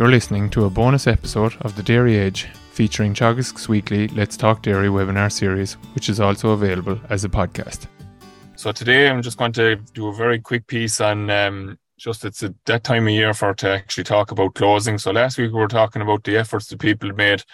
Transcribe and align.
You're 0.00 0.08
listening 0.08 0.48
to 0.52 0.64
a 0.64 0.70
bonus 0.70 1.06
episode 1.06 1.54
of 1.60 1.76
The 1.76 1.82
Dairy 1.82 2.18
Edge 2.18 2.44
featuring 2.72 3.12
Teagasc's 3.12 3.68
weekly 3.68 4.08
Let's 4.08 4.34
Talk 4.34 4.62
Dairy 4.62 4.88
webinar 4.88 5.30
series, 5.30 5.74
which 5.94 6.08
is 6.08 6.20
also 6.20 6.52
available 6.52 6.98
as 7.10 7.22
a 7.22 7.28
podcast. 7.28 7.86
So 8.56 8.72
today 8.72 9.10
I'm 9.10 9.20
just 9.20 9.36
going 9.36 9.52
to 9.52 9.76
do 9.92 10.08
a 10.08 10.14
very 10.14 10.40
quick 10.40 10.66
piece 10.66 11.02
on 11.02 11.28
um, 11.28 11.78
just 11.98 12.24
it's 12.24 12.42
a, 12.42 12.54
that 12.64 12.82
time 12.82 13.08
of 13.08 13.12
year 13.12 13.34
for 13.34 13.52
to 13.52 13.68
actually 13.68 14.04
talk 14.04 14.30
about 14.30 14.54
closing. 14.54 14.96
So 14.96 15.10
last 15.10 15.36
week 15.36 15.52
we 15.52 15.60
were 15.60 15.68
talking 15.68 16.00
about 16.00 16.24
the 16.24 16.38
efforts 16.38 16.68
that 16.68 16.80
people 16.80 17.12
made 17.12 17.44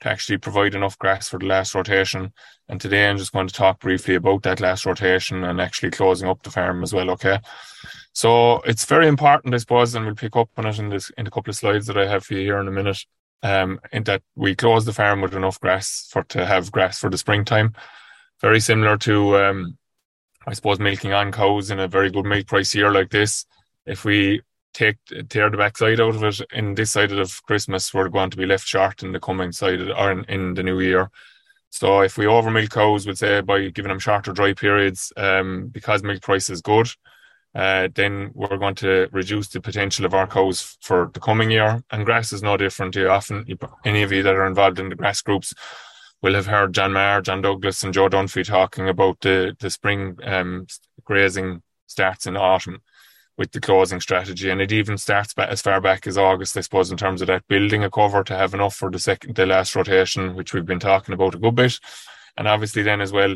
to 0.00 0.08
actually 0.10 0.36
provide 0.36 0.74
enough 0.74 0.98
grass 0.98 1.30
for 1.30 1.38
the 1.38 1.46
last 1.46 1.74
rotation. 1.74 2.34
And 2.68 2.78
today 2.78 3.08
I'm 3.08 3.16
just 3.16 3.32
going 3.32 3.48
to 3.48 3.54
talk 3.54 3.80
briefly 3.80 4.16
about 4.16 4.42
that 4.42 4.60
last 4.60 4.84
rotation 4.84 5.42
and 5.42 5.58
actually 5.58 5.90
closing 5.90 6.28
up 6.28 6.42
the 6.42 6.50
farm 6.50 6.82
as 6.82 6.92
well. 6.92 7.08
Okay. 7.12 7.38
So 8.14 8.60
it's 8.60 8.84
very 8.84 9.08
important, 9.08 9.54
I 9.54 9.58
suppose, 9.58 9.94
and 9.94 10.06
we'll 10.06 10.14
pick 10.14 10.36
up 10.36 10.48
on 10.56 10.66
it 10.66 10.78
in 10.78 10.88
this 10.88 11.10
in 11.18 11.26
a 11.26 11.30
couple 11.30 11.50
of 11.50 11.56
slides 11.56 11.86
that 11.88 11.98
I 11.98 12.06
have 12.06 12.24
for 12.24 12.34
you 12.34 12.40
here 12.40 12.58
in 12.58 12.68
a 12.68 12.72
minute. 12.72 13.04
Um, 13.42 13.78
in 13.92 14.04
that 14.04 14.22
we 14.36 14.54
close 14.54 14.86
the 14.86 14.94
farm 14.94 15.20
with 15.20 15.34
enough 15.34 15.60
grass 15.60 16.08
for 16.10 16.22
to 16.24 16.46
have 16.46 16.72
grass 16.72 16.98
for 16.98 17.10
the 17.10 17.18
springtime. 17.18 17.74
Very 18.40 18.60
similar 18.60 18.96
to 18.98 19.36
um, 19.36 19.78
I 20.46 20.54
suppose 20.54 20.78
milking 20.78 21.12
on 21.12 21.32
cows 21.32 21.70
in 21.70 21.80
a 21.80 21.88
very 21.88 22.10
good 22.10 22.24
milk 22.24 22.46
price 22.46 22.74
year 22.74 22.90
like 22.92 23.10
this. 23.10 23.46
If 23.84 24.04
we 24.04 24.42
take 24.72 24.96
tear 25.28 25.50
the 25.50 25.56
backside 25.56 26.00
out 26.00 26.14
of 26.14 26.22
it 26.24 26.40
in 26.52 26.74
this 26.74 26.92
side 26.92 27.12
of 27.12 27.42
Christmas, 27.44 27.92
we're 27.92 28.08
going 28.08 28.30
to 28.30 28.36
be 28.36 28.46
left 28.46 28.66
short 28.66 29.02
in 29.02 29.12
the 29.12 29.20
coming 29.20 29.52
side 29.52 29.80
of, 29.80 29.88
or 29.88 30.12
in, 30.12 30.24
in 30.24 30.54
the 30.54 30.62
new 30.62 30.80
year. 30.80 31.10
So 31.70 32.00
if 32.00 32.16
we 32.16 32.26
over 32.26 32.50
milk 32.50 32.70
cows, 32.70 33.06
we'd 33.06 33.18
say 33.18 33.40
by 33.40 33.68
giving 33.70 33.88
them 33.88 33.98
shorter 33.98 34.32
dry 34.32 34.52
periods, 34.54 35.12
um, 35.16 35.68
because 35.68 36.04
milk 36.04 36.22
price 36.22 36.48
is 36.48 36.62
good, 36.62 36.88
uh, 37.54 37.88
then 37.94 38.30
we're 38.34 38.56
going 38.56 38.74
to 38.74 39.08
reduce 39.12 39.48
the 39.48 39.60
potential 39.60 40.04
of 40.04 40.14
our 40.14 40.26
cows 40.26 40.76
for 40.80 41.10
the 41.14 41.20
coming 41.20 41.50
year. 41.50 41.82
And 41.90 42.04
grass 42.04 42.32
is 42.32 42.42
no 42.42 42.56
different. 42.56 42.96
You 42.96 43.08
often, 43.08 43.46
any 43.84 44.02
of 44.02 44.10
you 44.10 44.22
that 44.24 44.34
are 44.34 44.46
involved 44.46 44.78
in 44.78 44.88
the 44.88 44.96
grass 44.96 45.22
groups 45.22 45.54
will 46.20 46.34
have 46.34 46.46
heard 46.46 46.74
John 46.74 46.92
Maher, 46.92 47.20
John 47.20 47.42
Douglas, 47.42 47.82
and 47.84 47.94
Joe 47.94 48.08
Dunphy 48.08 48.44
talking 48.44 48.88
about 48.88 49.20
the 49.20 49.56
the 49.60 49.70
spring 49.70 50.16
um, 50.24 50.66
grazing 51.04 51.62
starts 51.86 52.26
in 52.26 52.36
autumn 52.36 52.80
with 53.36 53.52
the 53.52 53.60
closing 53.60 54.00
strategy, 54.00 54.48
and 54.48 54.60
it 54.60 54.72
even 54.72 54.96
starts 54.96 55.34
as 55.36 55.60
far 55.60 55.80
back 55.80 56.06
as 56.06 56.16
August, 56.16 56.56
I 56.56 56.60
suppose, 56.60 56.90
in 56.90 56.96
terms 56.96 57.20
of 57.20 57.26
that 57.26 57.46
building 57.48 57.84
a 57.84 57.90
cover 57.90 58.24
to 58.24 58.36
have 58.36 58.54
enough 58.54 58.74
for 58.74 58.90
the 58.90 58.98
second, 58.98 59.34
the 59.34 59.44
last 59.44 59.74
rotation, 59.76 60.34
which 60.34 60.54
we've 60.54 60.64
been 60.64 60.78
talking 60.80 61.14
about 61.14 61.34
a 61.34 61.38
good 61.38 61.54
bit, 61.54 61.78
and 62.36 62.48
obviously 62.48 62.82
then 62.82 63.00
as 63.00 63.12
well 63.12 63.34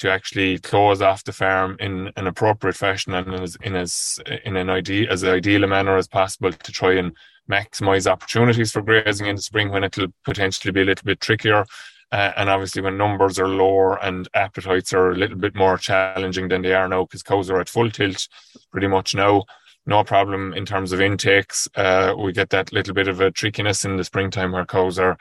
to 0.00 0.10
actually 0.10 0.58
close 0.58 1.00
off 1.00 1.24
the 1.24 1.32
farm 1.32 1.76
in 1.78 2.10
an 2.16 2.26
appropriate 2.26 2.76
fashion 2.76 3.14
and 3.14 3.32
as, 3.34 3.56
in 3.62 3.76
as 3.76 4.18
in 4.44 4.56
an 4.56 4.68
ideal 4.68 5.06
as 5.10 5.24
ideal 5.24 5.64
a 5.64 5.66
manner 5.66 5.96
as 5.96 6.08
possible 6.08 6.52
to 6.52 6.72
try 6.72 6.94
and 6.94 7.16
maximize 7.50 8.10
opportunities 8.10 8.72
for 8.72 8.82
grazing 8.82 9.26
in 9.26 9.36
the 9.36 9.42
spring 9.42 9.70
when 9.70 9.84
it'll 9.84 10.12
potentially 10.24 10.72
be 10.72 10.82
a 10.82 10.84
little 10.84 11.04
bit 11.04 11.20
trickier 11.20 11.64
uh, 12.12 12.32
and 12.36 12.50
obviously, 12.50 12.82
when 12.82 12.96
numbers 12.96 13.38
are 13.38 13.46
lower 13.46 14.02
and 14.04 14.28
appetites 14.34 14.92
are 14.92 15.10
a 15.10 15.14
little 15.14 15.36
bit 15.36 15.54
more 15.54 15.78
challenging 15.78 16.48
than 16.48 16.62
they 16.62 16.72
are 16.72 16.88
now, 16.88 17.04
because 17.04 17.22
cows 17.22 17.48
are 17.50 17.60
at 17.60 17.68
full 17.68 17.88
tilt 17.88 18.26
pretty 18.72 18.88
much 18.88 19.14
now, 19.14 19.44
no 19.86 20.02
problem 20.02 20.52
in 20.54 20.66
terms 20.66 20.92
of 20.92 21.00
intakes. 21.00 21.68
Uh, 21.76 22.14
we 22.18 22.32
get 22.32 22.50
that 22.50 22.72
little 22.72 22.94
bit 22.94 23.06
of 23.06 23.20
a 23.20 23.30
trickiness 23.30 23.84
in 23.84 23.96
the 23.96 24.04
springtime 24.04 24.50
where 24.50 24.66
cows 24.66 24.98
are 24.98 25.16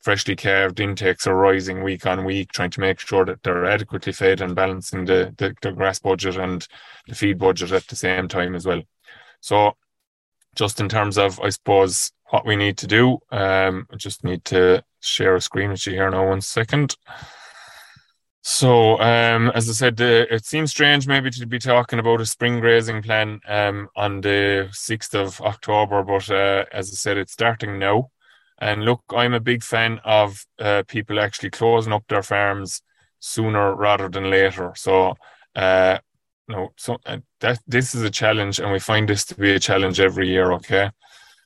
freshly 0.00 0.34
calved, 0.34 0.80
intakes 0.80 1.26
are 1.26 1.34
rising 1.34 1.82
week 1.82 2.06
on 2.06 2.24
week, 2.24 2.52
trying 2.52 2.70
to 2.70 2.80
make 2.80 3.00
sure 3.00 3.24
that 3.24 3.42
they're 3.42 3.66
adequately 3.66 4.12
fed 4.12 4.40
and 4.40 4.54
balancing 4.54 5.04
the, 5.04 5.34
the, 5.36 5.54
the 5.62 5.72
grass 5.72 5.98
budget 5.98 6.36
and 6.36 6.66
the 7.06 7.14
feed 7.14 7.38
budget 7.38 7.72
at 7.72 7.86
the 7.86 7.96
same 7.96 8.28
time 8.28 8.54
as 8.54 8.66
well. 8.66 8.82
So, 9.40 9.76
just 10.54 10.80
in 10.80 10.88
terms 10.88 11.16
of, 11.16 11.38
I 11.40 11.50
suppose, 11.50 12.12
what 12.30 12.46
we 12.46 12.56
need 12.56 12.78
to 12.78 12.86
do, 12.86 13.18
um, 13.30 13.86
I 13.92 13.96
just 13.96 14.24
need 14.24 14.44
to 14.46 14.82
share 15.00 15.36
a 15.36 15.40
screen 15.40 15.70
with 15.70 15.86
you 15.86 15.92
here 15.92 16.10
now 16.10 16.28
one 16.28 16.40
second. 16.40 16.96
So, 18.42 18.98
um, 19.00 19.50
as 19.54 19.68
I 19.68 19.72
said, 19.72 20.00
it 20.00 20.46
seems 20.46 20.70
strange 20.70 21.06
maybe 21.06 21.30
to 21.30 21.46
be 21.46 21.58
talking 21.58 21.98
about 21.98 22.22
a 22.22 22.26
spring 22.26 22.60
grazing 22.60 23.02
plan 23.02 23.40
um, 23.46 23.88
on 23.96 24.22
the 24.22 24.68
6th 24.72 25.14
of 25.14 25.40
October, 25.42 26.02
but 26.02 26.30
uh, 26.30 26.64
as 26.72 26.88
I 26.88 26.94
said, 26.94 27.18
it's 27.18 27.32
starting 27.32 27.78
now. 27.78 28.10
And 28.60 28.84
look, 28.84 29.02
I'm 29.10 29.34
a 29.34 29.40
big 29.40 29.62
fan 29.62 30.00
of 30.04 30.44
uh, 30.58 30.82
people 30.86 31.18
actually 31.18 31.50
closing 31.50 31.92
up 31.92 32.04
their 32.08 32.22
farms 32.22 32.82
sooner 33.18 33.74
rather 33.74 34.08
than 34.08 34.30
later. 34.30 34.72
So, 34.76 35.14
uh, 35.56 35.98
no, 36.48 36.72
so 36.76 36.98
uh, 37.06 37.18
that 37.40 37.60
this 37.66 37.94
is 37.94 38.02
a 38.02 38.10
challenge, 38.10 38.58
and 38.58 38.72
we 38.72 38.80
find 38.80 39.08
this 39.08 39.24
to 39.26 39.34
be 39.34 39.52
a 39.52 39.60
challenge 39.60 40.00
every 40.00 40.28
year. 40.28 40.52
Okay, 40.52 40.90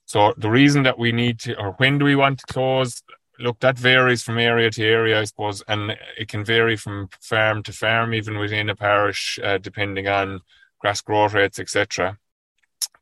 so 0.06 0.34
the 0.38 0.50
reason 0.50 0.82
that 0.84 0.98
we 0.98 1.12
need 1.12 1.40
to, 1.40 1.58
or 1.58 1.72
when 1.72 1.98
do 1.98 2.04
we 2.04 2.16
want 2.16 2.40
to 2.40 2.46
close? 2.46 3.02
look, 3.38 3.60
that 3.60 3.78
varies 3.78 4.22
from 4.22 4.38
area 4.38 4.70
to 4.70 4.84
area, 4.84 5.20
I 5.20 5.24
suppose, 5.24 5.62
and 5.66 5.96
it 6.18 6.28
can 6.28 6.44
vary 6.44 6.76
from 6.76 7.08
farm 7.20 7.62
to 7.64 7.72
farm, 7.72 8.14
even 8.14 8.38
within 8.38 8.70
a 8.70 8.76
parish, 8.76 9.38
uh, 9.42 9.58
depending 9.58 10.08
on 10.08 10.40
grass 10.78 11.00
growth 11.00 11.34
rates, 11.34 11.58
etc. 11.58 12.18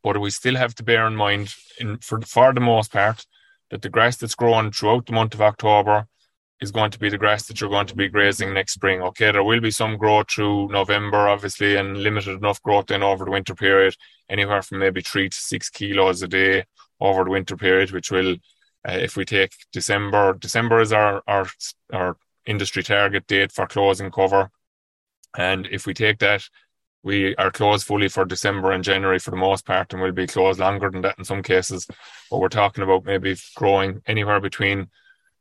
But 0.03 0.19
we 0.19 0.29
still 0.29 0.55
have 0.55 0.75
to 0.75 0.83
bear 0.83 1.05
in 1.07 1.15
mind, 1.15 1.53
in, 1.79 1.97
for 1.97 2.21
for 2.21 2.53
the 2.53 2.59
most 2.59 2.91
part, 2.91 3.25
that 3.71 3.81
the 3.81 3.89
grass 3.89 4.17
that's 4.17 4.35
grown 4.35 4.71
throughout 4.71 5.05
the 5.05 5.13
month 5.13 5.33
of 5.33 5.41
October 5.41 6.07
is 6.61 6.71
going 6.71 6.91
to 6.91 6.99
be 6.99 7.09
the 7.09 7.17
grass 7.17 7.45
that 7.47 7.59
you're 7.59 7.69
going 7.69 7.87
to 7.87 7.95
be 7.95 8.07
grazing 8.07 8.53
next 8.53 8.73
spring. 8.73 9.01
Okay, 9.01 9.31
there 9.31 9.43
will 9.43 9.59
be 9.59 9.71
some 9.71 9.97
growth 9.97 10.31
through 10.31 10.69
November, 10.69 11.27
obviously, 11.27 11.75
and 11.75 11.97
limited 11.97 12.37
enough 12.37 12.61
growth 12.61 12.87
then 12.87 13.03
over 13.03 13.25
the 13.25 13.31
winter 13.31 13.55
period, 13.55 13.95
anywhere 14.29 14.61
from 14.61 14.79
maybe 14.79 15.01
three 15.01 15.29
to 15.29 15.37
six 15.37 15.69
kilos 15.69 16.21
a 16.21 16.27
day 16.27 16.65
over 16.99 17.23
the 17.23 17.29
winter 17.29 17.57
period, 17.57 17.91
which 17.91 18.11
will 18.11 18.35
uh, 18.87 18.93
if 18.93 19.15
we 19.15 19.25
take 19.25 19.53
December, 19.71 20.33
December 20.33 20.81
is 20.81 20.91
our, 20.91 21.21
our 21.27 21.47
our 21.91 22.17
industry 22.45 22.83
target 22.83 23.25
date 23.27 23.51
for 23.51 23.65
closing 23.67 24.11
cover, 24.11 24.49
and 25.37 25.67
if 25.71 25.85
we 25.85 25.93
take 25.93 26.19
that, 26.19 26.43
we 27.03 27.35
are 27.35 27.51
closed 27.51 27.85
fully 27.85 28.07
for 28.07 28.25
December 28.25 28.71
and 28.71 28.83
January 28.83 29.19
for 29.19 29.31
the 29.31 29.37
most 29.37 29.65
part, 29.65 29.91
and 29.91 30.01
we'll 30.01 30.11
be 30.13 30.27
closed 30.27 30.59
longer 30.59 30.89
than 30.89 31.01
that 31.01 31.17
in 31.17 31.25
some 31.25 31.43
cases. 31.43 31.85
But 32.31 32.39
we're 32.39 32.49
talking 32.49 32.83
about 32.83 33.05
maybe 33.05 33.35
growing 33.55 34.01
anywhere 34.07 34.39
between 34.39 34.89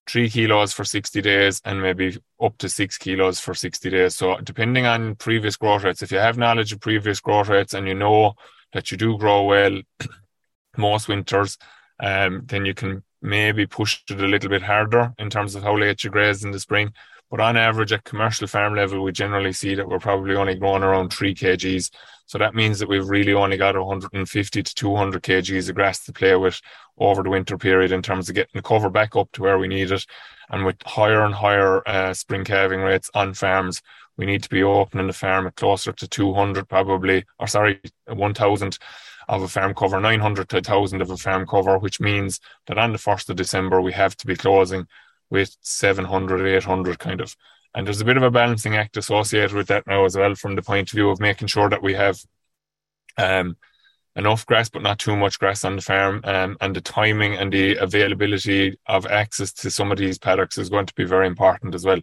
three 0.09 0.29
kilos 0.29 0.73
for 0.73 0.85
60 0.85 1.23
days 1.23 1.61
and 1.65 1.81
maybe 1.81 2.19
up 2.41 2.59
to 2.59 2.69
six 2.69 2.99
kilos 2.99 3.39
for 3.39 3.55
60 3.55 3.91
days. 3.91 4.17
So, 4.17 4.37
depending 4.39 4.87
on 4.87 5.15
previous 5.15 5.57
growth 5.57 5.85
rates, 5.85 6.03
if 6.03 6.11
you 6.11 6.19
have 6.19 6.37
knowledge 6.37 6.73
of 6.73 6.81
previous 6.81 7.21
growth 7.21 7.49
rates 7.49 7.75
and 7.75 7.87
you 7.87 7.95
know 7.95 8.35
that 8.73 8.91
you 8.91 8.97
do 8.97 9.17
grow 9.17 9.45
well 9.45 9.81
most 10.77 11.09
winters, 11.09 11.59
um, 12.01 12.43
then 12.47 12.65
you 12.65 12.75
can 12.75 13.05
maybe 13.21 13.67
push 13.67 14.01
it 14.11 14.21
a 14.21 14.27
little 14.27 14.51
bit 14.51 14.63
harder 14.63 15.15
in 15.19 15.31
terms 15.31 15.55
of 15.55 15.63
how 15.63 15.79
late 15.79 16.03
you 16.03 16.11
graze 16.11 16.43
in 16.43 16.51
the 16.51 16.59
spring. 16.59 16.93
But 17.33 17.41
on 17.41 17.57
average, 17.57 17.95
at 17.95 18.05
commercial 18.05 18.47
farm 18.47 18.75
level, 18.75 19.03
we 19.03 19.11
generally 19.11 19.55
see 19.55 19.75
that 19.75 19.89
we're 19.89 19.99
probably 19.99 20.37
only 20.37 20.55
growing 20.55 20.83
around 20.83 21.15
three 21.15 21.35
kgs. 21.35 21.91
So 22.27 22.37
that 22.37 22.55
means 22.55 22.79
that 22.79 22.91
we've 22.91 23.09
really 23.09 23.33
only 23.33 23.57
got 23.57 23.75
150 23.75 24.63
to 24.63 24.75
200 24.75 25.23
kgs 25.23 25.71
of 25.71 25.75
grass 25.75 26.05
to 26.05 26.13
play 26.13 26.37
with 26.37 26.61
over 26.99 27.23
the 27.23 27.31
winter 27.31 27.57
period 27.57 27.91
in 27.91 28.03
terms 28.03 28.29
of 28.29 28.35
getting 28.35 28.53
the 28.53 28.61
cover 28.61 28.91
back 28.91 29.17
up 29.17 29.33
to 29.33 29.41
where 29.41 29.57
we 29.57 29.67
need 29.67 29.91
it. 29.91 30.05
And 30.51 30.67
with 30.67 30.77
higher 30.85 31.25
and 31.25 31.35
higher 31.35 31.81
uh, 31.89 32.13
spring 32.13 32.45
calving 32.45 32.81
rates 32.81 33.11
on 33.15 33.33
farms, 33.33 33.81
we 34.19 34.27
need 34.27 34.43
to 34.43 34.51
be 34.51 34.63
opening 34.63 35.07
the 35.07 35.15
farm 35.15 35.47
at 35.47 35.57
closer 35.57 35.93
to 35.93 36.07
200 36.07 36.69
probably, 36.69 37.25
or 37.39 37.47
sorry, 37.47 37.81
1000 38.09 38.79
of 39.31 39.43
a 39.43 39.49
farm 39.49 39.73
cover, 39.73 39.99
900 39.99 40.51
to 40.51 40.57
1,000 40.57 41.01
of 41.01 41.11
a 41.11 41.17
farm 41.17 41.47
cover, 41.47 41.79
which 41.79 41.99
means 41.99 42.41
that 42.67 42.77
on 42.77 42.93
the 42.93 42.99
1st 42.99 43.31
of 43.31 43.37
December, 43.37 43.81
we 43.81 43.93
have 43.93 44.15
to 44.19 44.27
be 44.27 44.37
closing 44.37 44.87
with 45.33 45.57
700, 45.63 46.47
800 46.47 46.99
kind 46.99 47.21
of. 47.23 47.35
And 47.75 47.87
there's 47.87 48.03
a 48.03 48.05
bit 48.05 48.19
of 48.19 48.23
a 48.23 48.31
balancing 48.31 48.77
act 48.77 48.99
associated 48.99 49.55
with 49.55 49.67
that 49.69 49.87
now 49.87 50.05
as 50.05 50.15
well, 50.15 50.35
from 50.35 50.57
the 50.57 50.63
point 50.63 50.91
of 50.91 50.95
view 50.95 51.09
of 51.09 51.21
making 51.21 51.49
sure 51.49 51.71
that 51.71 51.83
we 51.83 51.95
have 51.95 52.19
um, 53.17 53.57
enough 54.15 54.45
grass, 54.45 54.69
but 54.69 54.83
not 54.83 54.99
too 54.99 55.17
much 55.17 55.39
grass 55.39 55.65
on 55.65 55.77
the 55.77 55.83
farm. 55.83 56.21
Um, 56.25 56.59
and 56.61 56.77
the 56.77 56.83
timing 56.83 57.35
and 57.35 57.51
the 57.51 57.77
availability 57.77 58.79
of 58.87 59.07
access 59.07 59.55
to 59.55 59.71
some 59.71 59.91
of 59.91 59.97
these 59.97 60.19
paddocks 60.19 60.59
is 60.59 60.69
going 60.69 60.85
to 60.85 60.95
be 60.95 61.05
very 61.05 61.27
important 61.27 61.75
as 61.75 61.87
well. 61.87 62.01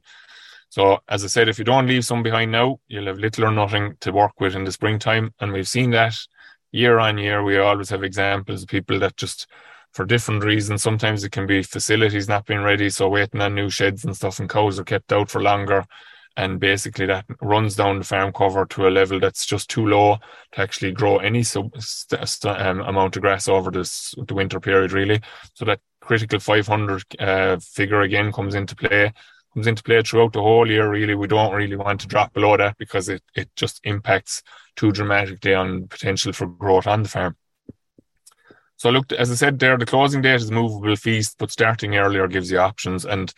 So, 0.69 0.99
as 1.07 1.23
I 1.23 1.27
said, 1.27 1.49
if 1.49 1.59
you 1.59 1.65
don't 1.65 1.87
leave 1.87 2.05
some 2.05 2.23
behind 2.23 2.51
now, 2.51 2.79
you'll 2.87 3.07
have 3.07 3.19
little 3.19 3.45
or 3.45 3.51
nothing 3.51 3.95
to 4.01 4.11
work 4.11 4.39
with 4.39 4.55
in 4.55 4.63
the 4.63 4.71
springtime. 4.71 5.35
And 5.39 5.51
we've 5.51 5.67
seen 5.67 5.91
that 5.91 6.15
year 6.71 6.97
on 6.97 7.19
year, 7.19 7.43
we 7.43 7.59
always 7.59 7.89
have 7.91 8.03
examples 8.03 8.63
of 8.63 8.69
people 8.69 8.97
that 8.99 9.17
just, 9.17 9.47
for 9.91 10.05
different 10.05 10.43
reasons, 10.43 10.81
sometimes 10.81 11.23
it 11.23 11.31
can 11.31 11.47
be 11.47 11.63
facilities 11.63 12.27
not 12.27 12.45
being 12.45 12.61
ready, 12.61 12.89
so 12.89 13.09
waiting 13.09 13.41
on 13.41 13.55
new 13.55 13.69
sheds 13.69 14.05
and 14.05 14.15
stuff, 14.15 14.39
and 14.39 14.49
cows 14.49 14.79
are 14.79 14.83
kept 14.83 15.11
out 15.11 15.29
for 15.29 15.41
longer. 15.41 15.85
And 16.37 16.59
basically, 16.59 17.05
that 17.07 17.25
runs 17.41 17.75
down 17.75 17.97
the 17.97 18.05
farm 18.05 18.31
cover 18.31 18.65
to 18.65 18.87
a 18.87 18.89
level 18.89 19.19
that's 19.19 19.45
just 19.45 19.69
too 19.69 19.85
low 19.85 20.19
to 20.53 20.61
actually 20.61 20.93
grow 20.93 21.17
any 21.17 21.43
sub, 21.43 21.73
um, 22.45 22.79
amount 22.81 23.17
of 23.17 23.21
grass 23.21 23.47
over 23.49 23.71
this 23.71 24.15
the 24.27 24.33
winter 24.33 24.59
period, 24.59 24.93
really. 24.93 25.21
So 25.55 25.65
that 25.65 25.81
critical 25.99 26.39
500 26.39 27.03
uh, 27.19 27.57
figure 27.57 28.01
again 28.01 28.31
comes 28.31 28.55
into 28.55 28.75
play 28.75 29.11
comes 29.53 29.67
into 29.67 29.83
play 29.83 30.01
throughout 30.01 30.33
the 30.33 30.41
whole 30.41 30.69
year. 30.69 30.89
Really, 30.89 31.15
we 31.15 31.27
don't 31.27 31.53
really 31.53 31.75
want 31.75 32.01
to 32.01 32.07
drop 32.07 32.33
below 32.33 32.57
that 32.57 32.77
because 32.77 33.09
it, 33.09 33.23
it 33.35 33.49
just 33.55 33.81
impacts 33.83 34.41
too 34.75 34.91
dramatically 34.91 35.53
on 35.53 35.87
potential 35.87 36.31
for 36.33 36.47
growth 36.47 36.87
on 36.87 37.03
the 37.03 37.09
farm. 37.09 37.35
So 38.79 38.91
look, 38.91 39.11
as 39.11 39.29
I 39.29 39.35
said 39.35 39.59
there, 39.59 39.77
the 39.77 39.85
closing 39.85 40.21
date 40.21 40.35
is 40.35 40.51
movable 40.51 40.95
feast, 40.95 41.35
but 41.37 41.51
starting 41.51 41.97
earlier 41.97 42.29
gives 42.29 42.49
you 42.49 42.59
options. 42.59 43.03
And 43.03 43.33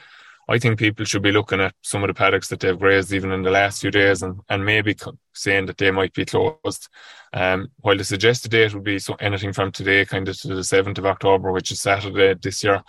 I 0.48 0.60
think 0.60 0.78
people 0.78 1.04
should 1.04 1.24
be 1.24 1.32
looking 1.32 1.60
at 1.60 1.74
some 1.82 2.04
of 2.04 2.10
the 2.10 2.14
paddocks 2.14 2.48
that 2.50 2.60
they've 2.60 2.78
grazed 2.78 3.12
even 3.12 3.32
in 3.32 3.42
the 3.42 3.50
last 3.50 3.82
few 3.82 3.90
days 3.90 4.22
and, 4.22 4.40
and 4.50 4.64
maybe 4.64 4.96
saying 5.34 5.66
that 5.66 5.80
they 5.80 5.90
might 5.90 6.14
be 6.14 6.26
closed. 6.26 6.88
Um, 7.34 7.70
while 7.80 7.98
the 7.98 8.04
suggested 8.04 8.52
date 8.52 8.76
would 8.76 8.84
be 8.84 9.00
so 9.00 9.16
anything 9.16 9.52
from 9.52 9.72
today 9.72 10.06
kind 10.06 10.30
of 10.30 10.40
to 10.42 10.50
the 10.50 10.62
7th 10.62 11.00
of 11.00 11.08
October, 11.08 11.52
which 11.52 11.72
is 11.72 11.82
Saturday 11.82 12.36
this 12.40 12.64
year. 12.64 12.84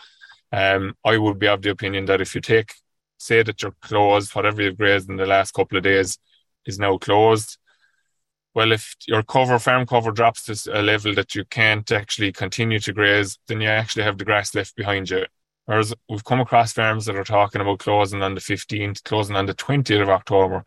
Um, 0.53 0.95
I 1.07 1.17
would 1.17 1.39
be 1.39 1.49
of 1.49 1.63
the 1.63 1.71
opinion 1.71 2.05
that 2.05 2.21
if 2.21 2.35
you 2.35 2.43
take, 2.43 2.75
say 3.17 3.43
that 3.43 3.63
you're 3.63 3.75
closed, 3.81 4.35
whatever 4.35 4.61
you've 4.61 4.77
grazed 4.77 5.09
in 5.09 5.17
the 5.17 5.25
last 5.25 5.53
couple 5.53 5.79
of 5.79 5.85
days 5.85 6.19
is 6.67 6.79
now 6.79 6.99
closed. 6.99 7.57
Well, 8.55 8.73
if 8.73 8.97
your 9.07 9.23
cover, 9.23 9.59
farm 9.59 9.87
cover 9.87 10.13
drops 10.13 10.45
to 10.45 10.79
a 10.79 10.83
level 10.83 11.15
that 11.15 11.35
you 11.35 11.45
can't 11.47 11.91
actually 11.91 12.33
continue 12.33 12.79
to 12.81 12.93
graze, 12.93 13.39
then 13.49 13.61
you 13.61 13.69
actually 13.69 14.05
have 14.05 14.19
the 14.19 14.25
grass 14.25 14.55
left 14.55 14.77
behind 14.77 15.09
you 15.09 15.25
Whereas 15.65 15.95
we've 16.09 16.25
come 16.25 16.41
across 16.41 16.73
farms 16.73 17.07
that 17.07 17.17
are 17.17 17.25
talking 17.25 17.61
about 17.61 17.79
closing 17.79 18.23
on 18.23 18.35
the 18.35 18.41
15th, 18.41 19.05
closing 19.05 19.37
on 19.37 19.47
the 19.47 19.55
20th 19.55 20.03
of 20.03 20.09
October. 20.09 20.65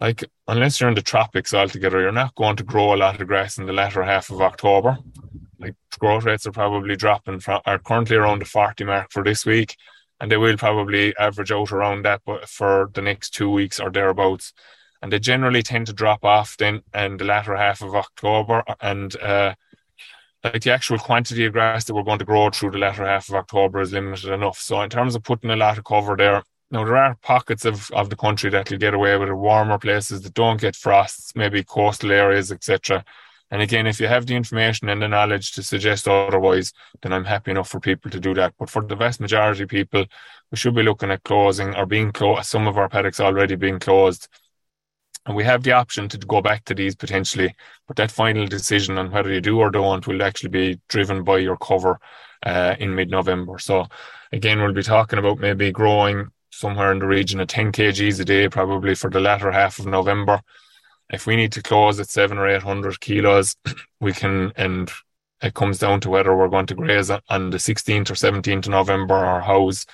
Like, 0.00 0.24
unless 0.48 0.80
you're 0.80 0.88
in 0.88 0.94
the 0.94 1.02
tropics 1.02 1.54
altogether, 1.54 2.00
you're 2.00 2.10
not 2.10 2.34
going 2.34 2.56
to 2.56 2.64
grow 2.64 2.94
a 2.94 2.96
lot 2.96 3.20
of 3.20 3.26
grass 3.28 3.58
in 3.58 3.66
the 3.66 3.72
latter 3.72 4.02
half 4.02 4.30
of 4.30 4.40
October. 4.40 4.98
Like, 5.58 5.74
growth 5.98 6.24
rates 6.24 6.46
are 6.46 6.52
probably 6.52 6.96
dropping 6.96 7.40
from, 7.40 7.60
are 7.66 7.78
currently 7.78 8.16
around 8.16 8.40
the 8.40 8.46
40 8.46 8.84
mark 8.84 9.12
for 9.12 9.22
this 9.22 9.46
week, 9.46 9.76
and 10.18 10.30
they 10.30 10.38
will 10.38 10.56
probably 10.56 11.14
average 11.16 11.52
out 11.52 11.70
around 11.70 12.04
that 12.04 12.22
for 12.48 12.90
the 12.94 13.02
next 13.02 13.30
two 13.30 13.50
weeks 13.50 13.78
or 13.78 13.90
thereabouts. 13.90 14.54
And 15.02 15.12
they 15.12 15.18
generally 15.18 15.62
tend 15.62 15.86
to 15.86 15.92
drop 15.92 16.24
off 16.24 16.56
then 16.56 16.82
in 16.94 17.16
the 17.16 17.24
latter 17.24 17.56
half 17.56 17.80
of 17.80 17.94
October 17.94 18.62
and 18.80 19.16
uh, 19.16 19.54
like 20.44 20.62
the 20.62 20.72
actual 20.72 20.98
quantity 20.98 21.44
of 21.44 21.52
grass 21.52 21.84
that 21.84 21.94
we're 21.94 22.02
going 22.02 22.18
to 22.18 22.24
grow 22.24 22.50
through 22.50 22.70
the 22.70 22.78
latter 22.78 23.06
half 23.06 23.28
of 23.28 23.34
October 23.34 23.80
is 23.80 23.92
limited 23.92 24.32
enough. 24.32 24.58
So 24.58 24.80
in 24.80 24.90
terms 24.90 25.14
of 25.14 25.22
putting 25.22 25.50
a 25.50 25.56
lot 25.56 25.78
of 25.78 25.84
cover 25.84 26.16
there, 26.16 26.42
now 26.70 26.84
there 26.84 26.96
are 26.96 27.16
pockets 27.22 27.64
of, 27.64 27.90
of 27.90 28.10
the 28.10 28.16
country 28.16 28.48
that 28.50 28.70
will 28.70 28.78
get 28.78 28.94
away 28.94 29.16
with 29.16 29.28
it, 29.28 29.34
warmer 29.34 29.78
places 29.78 30.22
that 30.22 30.34
don't 30.34 30.60
get 30.60 30.76
frosts, 30.76 31.34
maybe 31.34 31.64
coastal 31.64 32.12
areas, 32.12 32.52
etc. 32.52 33.04
And 33.50 33.60
again, 33.60 33.86
if 33.86 34.00
you 34.00 34.06
have 34.06 34.26
the 34.26 34.36
information 34.36 34.88
and 34.88 35.02
the 35.02 35.08
knowledge 35.08 35.52
to 35.52 35.62
suggest 35.62 36.06
otherwise, 36.06 36.72
then 37.02 37.12
I'm 37.12 37.24
happy 37.24 37.50
enough 37.50 37.68
for 37.68 37.80
people 37.80 38.10
to 38.12 38.20
do 38.20 38.32
that. 38.34 38.54
But 38.58 38.70
for 38.70 38.82
the 38.82 38.94
vast 38.94 39.20
majority 39.20 39.64
of 39.64 39.68
people, 39.68 40.06
we 40.50 40.56
should 40.56 40.74
be 40.74 40.84
looking 40.84 41.10
at 41.10 41.24
closing 41.24 41.74
or 41.74 41.86
being 41.86 42.12
closed. 42.12 42.46
Some 42.46 42.68
of 42.68 42.78
our 42.78 42.88
paddocks 42.88 43.18
already 43.20 43.56
being 43.56 43.80
closed 43.80 44.28
and 45.26 45.36
we 45.36 45.44
have 45.44 45.62
the 45.62 45.72
option 45.72 46.08
to 46.08 46.18
go 46.18 46.40
back 46.40 46.64
to 46.64 46.74
these 46.74 46.94
potentially, 46.94 47.54
but 47.86 47.96
that 47.96 48.10
final 48.10 48.46
decision 48.46 48.98
on 48.98 49.10
whether 49.10 49.32
you 49.32 49.40
do 49.40 49.58
or 49.58 49.70
don't 49.70 50.06
will 50.06 50.22
actually 50.22 50.50
be 50.50 50.80
driven 50.88 51.24
by 51.24 51.38
your 51.38 51.56
cover 51.58 51.98
uh, 52.44 52.74
in 52.78 52.94
mid 52.94 53.10
November. 53.10 53.58
So, 53.58 53.86
again, 54.32 54.60
we'll 54.60 54.72
be 54.72 54.82
talking 54.82 55.18
about 55.18 55.38
maybe 55.38 55.70
growing 55.72 56.28
somewhere 56.50 56.92
in 56.92 56.98
the 56.98 57.06
region 57.06 57.40
of 57.40 57.48
10 57.48 57.72
kgs 57.72 58.20
a 58.20 58.24
day, 58.24 58.48
probably 58.48 58.94
for 58.94 59.10
the 59.10 59.20
latter 59.20 59.50
half 59.50 59.78
of 59.78 59.86
November. 59.86 60.40
If 61.10 61.26
we 61.26 61.36
need 61.36 61.52
to 61.52 61.62
close 61.62 62.00
at 62.00 62.08
seven 62.08 62.38
or 62.38 62.48
800 62.48 63.00
kilos, 63.00 63.56
we 64.00 64.12
can, 64.12 64.52
and 64.56 64.90
it 65.42 65.54
comes 65.54 65.78
down 65.78 66.00
to 66.00 66.10
whether 66.10 66.36
we're 66.36 66.48
going 66.48 66.66
to 66.66 66.74
graze 66.74 67.10
on 67.10 67.50
the 67.50 67.58
16th 67.58 68.10
or 68.10 68.14
17th 68.14 68.66
of 68.66 68.68
November 68.68 69.14
or 69.14 69.40
how's 69.40 69.86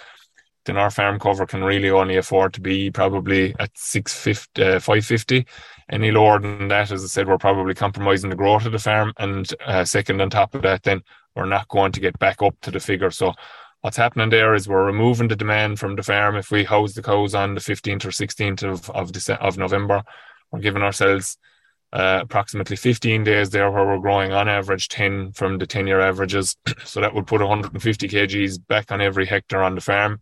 then 0.66 0.76
our 0.76 0.90
farm 0.90 1.18
cover 1.18 1.46
can 1.46 1.64
really 1.64 1.90
only 1.90 2.16
afford 2.16 2.52
to 2.54 2.60
be 2.60 2.90
probably 2.90 3.54
at 3.58 3.70
650, 3.74 4.62
uh, 4.62 4.80
550. 4.80 5.46
Any 5.90 6.10
lower 6.10 6.38
than 6.40 6.68
that, 6.68 6.90
as 6.90 7.04
I 7.04 7.06
said, 7.06 7.28
we're 7.28 7.38
probably 7.38 7.74
compromising 7.74 8.30
the 8.30 8.36
growth 8.36 8.66
of 8.66 8.72
the 8.72 8.78
farm. 8.78 9.12
And 9.18 9.48
uh, 9.64 9.84
second, 9.84 10.20
on 10.20 10.30
top 10.30 10.54
of 10.54 10.62
that, 10.62 10.82
then 10.82 11.02
we're 11.34 11.46
not 11.46 11.68
going 11.68 11.92
to 11.92 12.00
get 12.00 12.18
back 12.18 12.42
up 12.42 12.60
to 12.62 12.70
the 12.70 12.80
figure. 12.80 13.10
So 13.10 13.32
what's 13.80 13.96
happening 13.96 14.30
there 14.30 14.54
is 14.54 14.68
we're 14.68 14.84
removing 14.84 15.28
the 15.28 15.36
demand 15.36 15.78
from 15.78 15.94
the 15.94 16.02
farm. 16.02 16.36
If 16.36 16.50
we 16.50 16.64
house 16.64 16.94
the 16.94 17.02
cows 17.02 17.34
on 17.34 17.54
the 17.54 17.60
15th 17.60 18.04
or 18.04 18.10
16th 18.10 18.62
of, 18.64 18.90
of, 18.90 19.12
December, 19.12 19.42
of 19.42 19.56
November, 19.56 20.02
we're 20.50 20.60
giving 20.60 20.82
ourselves 20.82 21.38
uh, 21.92 22.18
approximately 22.22 22.76
15 22.76 23.22
days 23.22 23.50
there 23.50 23.70
where 23.70 23.86
we're 23.86 23.98
growing 23.98 24.32
on 24.32 24.48
average 24.48 24.88
10 24.88 25.32
from 25.32 25.58
the 25.58 25.66
10 25.66 25.86
year 25.86 26.00
averages. 26.00 26.56
so 26.84 27.00
that 27.00 27.14
would 27.14 27.28
put 27.28 27.40
150 27.40 28.08
kgs 28.08 28.58
back 28.66 28.90
on 28.90 29.00
every 29.00 29.26
hectare 29.26 29.62
on 29.62 29.76
the 29.76 29.80
farm 29.80 30.20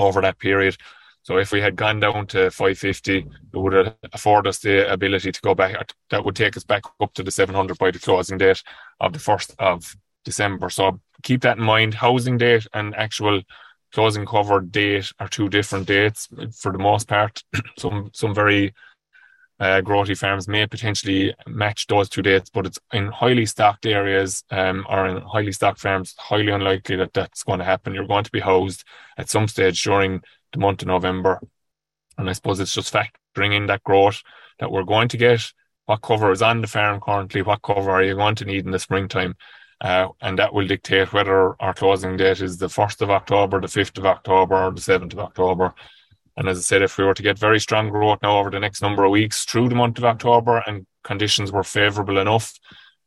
over 0.00 0.20
that 0.20 0.38
period. 0.38 0.76
So 1.22 1.36
if 1.36 1.52
we 1.52 1.60
had 1.60 1.76
gone 1.76 2.00
down 2.00 2.26
to 2.28 2.50
550, 2.50 3.18
it 3.18 3.26
would 3.52 3.94
afford 4.12 4.46
us 4.46 4.58
the 4.58 4.90
ability 4.90 5.32
to 5.32 5.40
go 5.42 5.54
back. 5.54 5.92
That 6.10 6.24
would 6.24 6.36
take 6.36 6.56
us 6.56 6.64
back 6.64 6.82
up 7.00 7.12
to 7.14 7.22
the 7.22 7.30
700 7.30 7.78
by 7.78 7.90
the 7.90 7.98
closing 7.98 8.38
date 8.38 8.62
of 9.00 9.12
the 9.12 9.18
1st 9.18 9.54
of 9.58 9.96
December. 10.24 10.70
So 10.70 11.00
keep 11.22 11.42
that 11.42 11.58
in 11.58 11.64
mind. 11.64 11.94
Housing 11.94 12.38
date 12.38 12.66
and 12.72 12.94
actual 12.96 13.42
closing 13.92 14.24
cover 14.24 14.60
date 14.60 15.12
are 15.18 15.28
two 15.28 15.48
different 15.48 15.86
dates 15.86 16.28
for 16.58 16.72
the 16.72 16.78
most 16.78 17.08
part. 17.08 17.42
some 17.78 18.10
some 18.12 18.34
very 18.34 18.72
uh, 19.60 19.82
growthy 19.82 20.16
farms 20.16 20.48
may 20.48 20.66
potentially 20.66 21.34
match 21.46 21.86
those 21.86 22.08
two 22.08 22.22
dates, 22.22 22.48
but 22.48 22.64
it's 22.64 22.78
in 22.94 23.08
highly 23.08 23.44
stocked 23.44 23.84
areas 23.84 24.42
um, 24.50 24.86
or 24.88 25.06
in 25.06 25.20
highly 25.20 25.52
stocked 25.52 25.80
farms, 25.80 26.14
highly 26.18 26.48
unlikely 26.48 26.96
that 26.96 27.12
that's 27.12 27.42
going 27.42 27.58
to 27.58 27.64
happen. 27.64 27.92
You're 27.92 28.06
going 28.06 28.24
to 28.24 28.30
be 28.30 28.40
housed 28.40 28.84
at 29.18 29.28
some 29.28 29.46
stage 29.48 29.82
during 29.82 30.22
the 30.52 30.58
month 30.58 30.80
of 30.80 30.88
November. 30.88 31.40
And 32.16 32.28
I 32.30 32.32
suppose 32.32 32.58
it's 32.58 32.74
just 32.74 32.92
factoring 32.92 33.54
in 33.54 33.66
that 33.66 33.84
growth 33.84 34.22
that 34.60 34.72
we're 34.72 34.82
going 34.82 35.08
to 35.08 35.18
get. 35.18 35.52
What 35.84 36.00
cover 36.00 36.32
is 36.32 36.40
on 36.40 36.62
the 36.62 36.66
farm 36.66 36.98
currently? 37.00 37.42
What 37.42 37.60
cover 37.60 37.90
are 37.90 38.02
you 38.02 38.14
going 38.14 38.36
to 38.36 38.46
need 38.46 38.64
in 38.64 38.70
the 38.70 38.78
springtime? 38.78 39.34
Uh, 39.82 40.08
and 40.22 40.38
that 40.38 40.54
will 40.54 40.66
dictate 40.66 41.12
whether 41.12 41.60
our 41.60 41.74
closing 41.74 42.16
date 42.16 42.40
is 42.40 42.56
the 42.56 42.66
1st 42.66 43.02
of 43.02 43.10
October, 43.10 43.60
the 43.60 43.66
5th 43.66 43.98
of 43.98 44.06
October, 44.06 44.54
or 44.54 44.70
the 44.70 44.80
7th 44.80 45.12
of 45.12 45.18
October. 45.18 45.74
And 46.40 46.48
as 46.48 46.56
I 46.56 46.62
said, 46.62 46.80
if 46.80 46.96
we 46.96 47.04
were 47.04 47.12
to 47.12 47.22
get 47.22 47.38
very 47.38 47.60
strong 47.60 47.90
growth 47.90 48.20
now 48.22 48.38
over 48.38 48.48
the 48.48 48.58
next 48.58 48.80
number 48.80 49.04
of 49.04 49.10
weeks 49.10 49.44
through 49.44 49.68
the 49.68 49.74
month 49.74 49.98
of 49.98 50.06
October 50.06 50.64
and 50.66 50.86
conditions 51.04 51.52
were 51.52 51.62
favourable 51.62 52.16
enough 52.16 52.58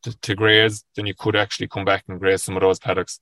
to, 0.03 0.15
to 0.19 0.35
graze, 0.35 0.85
then 0.95 1.07
you 1.07 1.15
could 1.15 1.35
actually 1.35 1.67
come 1.67 1.83
back 1.83 2.03
and 2.07 2.19
graze 2.19 2.43
some 2.43 2.55
of 2.55 2.61
those 2.61 2.77
paddocks. 2.77 3.19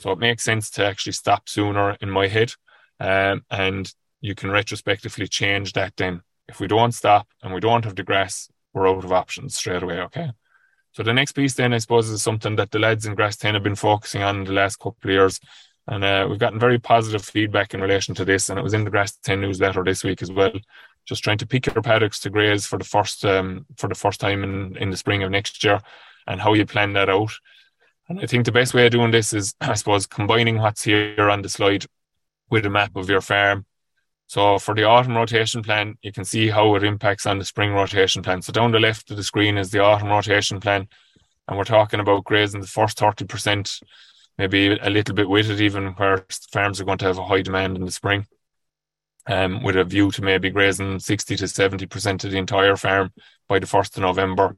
So 0.00 0.10
it 0.10 0.18
makes 0.18 0.44
sense 0.44 0.68
to 0.72 0.84
actually 0.84 1.12
stop 1.12 1.48
sooner 1.48 1.96
in 2.02 2.10
my 2.10 2.26
head. 2.26 2.52
Um, 3.00 3.46
and 3.50 3.90
you 4.20 4.34
can 4.34 4.50
retrospectively 4.50 5.28
change 5.28 5.72
that 5.72 5.94
then. 5.96 6.20
If 6.46 6.60
we 6.60 6.66
don't 6.66 6.92
stop 6.92 7.26
and 7.42 7.54
we 7.54 7.60
don't 7.60 7.86
have 7.86 7.96
the 7.96 8.02
grass, 8.02 8.50
we're 8.74 8.86
out 8.86 9.02
of 9.02 9.12
options 9.12 9.54
straight 9.54 9.82
away, 9.82 9.98
okay? 10.00 10.32
So 10.92 11.02
the 11.02 11.14
next 11.14 11.32
piece 11.32 11.54
then, 11.54 11.72
I 11.72 11.78
suppose, 11.78 12.10
is 12.10 12.20
something 12.20 12.56
that 12.56 12.70
the 12.70 12.80
lads 12.80 13.06
in 13.06 13.14
Grass 13.14 13.38
10 13.38 13.54
have 13.54 13.62
been 13.62 13.76
focusing 13.76 14.22
on 14.22 14.44
the 14.44 14.52
last 14.52 14.76
couple 14.76 15.08
of 15.08 15.10
years, 15.10 15.40
and 15.86 16.02
uh, 16.02 16.26
we've 16.28 16.38
gotten 16.38 16.58
very 16.58 16.78
positive 16.78 17.24
feedback 17.24 17.74
in 17.74 17.80
relation 17.80 18.14
to 18.14 18.24
this. 18.24 18.48
And 18.48 18.58
it 18.58 18.62
was 18.62 18.74
in 18.74 18.84
the 18.84 18.90
Grass 18.90 19.16
10 19.22 19.40
newsletter 19.40 19.84
this 19.84 20.02
week 20.02 20.22
as 20.22 20.32
well. 20.32 20.52
Just 21.04 21.22
trying 21.22 21.38
to 21.38 21.46
pick 21.46 21.66
your 21.66 21.82
paddocks 21.82 22.20
to 22.20 22.30
graze 22.30 22.66
for 22.66 22.78
the 22.78 22.84
first 22.84 23.24
um, 23.24 23.66
for 23.76 23.88
the 23.88 23.94
first 23.94 24.20
time 24.20 24.42
in, 24.42 24.76
in 24.78 24.90
the 24.90 24.96
spring 24.96 25.22
of 25.22 25.30
next 25.30 25.62
year 25.62 25.80
and 26.26 26.40
how 26.40 26.54
you 26.54 26.64
plan 26.64 26.94
that 26.94 27.10
out. 27.10 27.32
And 28.08 28.20
I 28.20 28.26
think 28.26 28.46
the 28.46 28.52
best 28.52 28.72
way 28.72 28.86
of 28.86 28.92
doing 28.92 29.10
this 29.10 29.34
is, 29.34 29.54
I 29.60 29.74
suppose, 29.74 30.06
combining 30.06 30.58
what's 30.58 30.84
here 30.84 31.30
on 31.30 31.42
the 31.42 31.48
slide 31.48 31.84
with 32.50 32.64
a 32.64 32.70
map 32.70 32.96
of 32.96 33.10
your 33.10 33.20
farm. 33.20 33.66
So 34.26 34.58
for 34.58 34.74
the 34.74 34.84
autumn 34.84 35.16
rotation 35.16 35.62
plan, 35.62 35.96
you 36.02 36.12
can 36.12 36.24
see 36.24 36.48
how 36.48 36.74
it 36.76 36.82
impacts 36.82 37.26
on 37.26 37.38
the 37.38 37.44
spring 37.44 37.72
rotation 37.72 38.22
plan. 38.22 38.40
So 38.40 38.52
down 38.52 38.72
the 38.72 38.80
left 38.80 39.10
of 39.10 39.18
the 39.18 39.22
screen 39.22 39.58
is 39.58 39.70
the 39.70 39.82
autumn 39.82 40.08
rotation 40.08 40.60
plan. 40.60 40.88
And 41.46 41.58
we're 41.58 41.64
talking 41.64 42.00
about 42.00 42.24
grazing 42.24 42.62
the 42.62 42.66
first 42.66 42.98
30% 42.98 43.82
maybe 44.38 44.78
a 44.80 44.90
little 44.90 45.14
bit 45.14 45.26
it, 45.28 45.60
even 45.60 45.88
where 45.92 46.24
farms 46.52 46.80
are 46.80 46.84
going 46.84 46.98
to 46.98 47.06
have 47.06 47.18
a 47.18 47.24
high 47.24 47.42
demand 47.42 47.76
in 47.76 47.84
the 47.84 47.90
spring, 47.90 48.26
um, 49.26 49.62
with 49.62 49.76
a 49.76 49.84
view 49.84 50.10
to 50.10 50.22
maybe 50.22 50.50
grazing 50.50 50.98
60 50.98 51.36
to 51.36 51.44
70% 51.44 52.24
of 52.24 52.30
the 52.30 52.38
entire 52.38 52.76
farm 52.76 53.12
by 53.48 53.58
the 53.58 53.66
1st 53.66 53.96
of 53.96 54.02
November. 54.02 54.56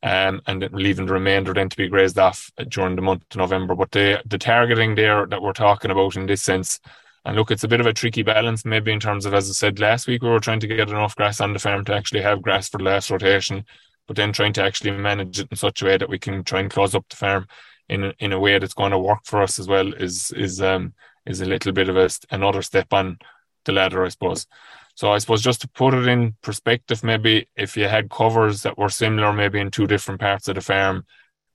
Um, 0.00 0.42
and 0.46 0.68
leaving 0.70 1.06
the 1.06 1.12
remainder 1.12 1.52
then 1.52 1.68
to 1.68 1.76
be 1.76 1.88
grazed 1.88 2.20
off 2.20 2.52
during 2.68 2.94
the 2.94 3.02
month 3.02 3.24
of 3.32 3.36
November. 3.36 3.74
But 3.74 3.90
the 3.90 4.22
the 4.24 4.38
targeting 4.38 4.94
there 4.94 5.26
that 5.26 5.42
we're 5.42 5.52
talking 5.52 5.90
about 5.90 6.14
in 6.14 6.26
this 6.26 6.40
sense, 6.40 6.78
and 7.24 7.34
look, 7.34 7.50
it's 7.50 7.64
a 7.64 7.68
bit 7.68 7.80
of 7.80 7.86
a 7.86 7.92
tricky 7.92 8.22
balance, 8.22 8.64
maybe 8.64 8.92
in 8.92 9.00
terms 9.00 9.26
of, 9.26 9.34
as 9.34 9.50
I 9.50 9.52
said 9.54 9.80
last 9.80 10.06
week, 10.06 10.22
we 10.22 10.28
were 10.28 10.38
trying 10.38 10.60
to 10.60 10.68
get 10.68 10.88
enough 10.88 11.16
grass 11.16 11.40
on 11.40 11.52
the 11.52 11.58
farm 11.58 11.84
to 11.86 11.94
actually 11.94 12.22
have 12.22 12.42
grass 12.42 12.68
for 12.68 12.78
the 12.78 12.84
last 12.84 13.10
rotation, 13.10 13.64
but 14.06 14.14
then 14.14 14.32
trying 14.32 14.52
to 14.52 14.62
actually 14.62 14.92
manage 14.92 15.40
it 15.40 15.48
in 15.50 15.56
such 15.56 15.82
a 15.82 15.84
way 15.84 15.96
that 15.96 16.08
we 16.08 16.18
can 16.20 16.44
try 16.44 16.60
and 16.60 16.70
close 16.70 16.94
up 16.94 17.04
the 17.08 17.16
farm 17.16 17.48
in 17.88 18.12
in 18.18 18.32
a 18.32 18.40
way 18.40 18.58
that's 18.58 18.74
going 18.74 18.92
to 18.92 18.98
work 18.98 19.20
for 19.24 19.42
us 19.42 19.58
as 19.58 19.68
well 19.68 19.92
is 19.94 20.30
is 20.32 20.60
um 20.60 20.94
is 21.26 21.40
a 21.40 21.46
little 21.46 21.72
bit 21.72 21.88
of 21.88 21.96
a, 21.96 22.08
another 22.30 22.62
step 22.62 22.92
on 22.92 23.18
the 23.64 23.72
ladder, 23.72 24.04
I 24.04 24.08
suppose. 24.08 24.46
So 24.94 25.12
I 25.12 25.18
suppose 25.18 25.42
just 25.42 25.60
to 25.60 25.68
put 25.68 25.94
it 25.94 26.08
in 26.08 26.34
perspective, 26.42 27.04
maybe 27.04 27.48
if 27.54 27.76
you 27.76 27.86
had 27.86 28.10
covers 28.10 28.62
that 28.62 28.78
were 28.78 28.88
similar, 28.88 29.32
maybe 29.32 29.60
in 29.60 29.70
two 29.70 29.86
different 29.86 30.20
parts 30.20 30.48
of 30.48 30.56
the 30.56 30.60
farm, 30.60 31.06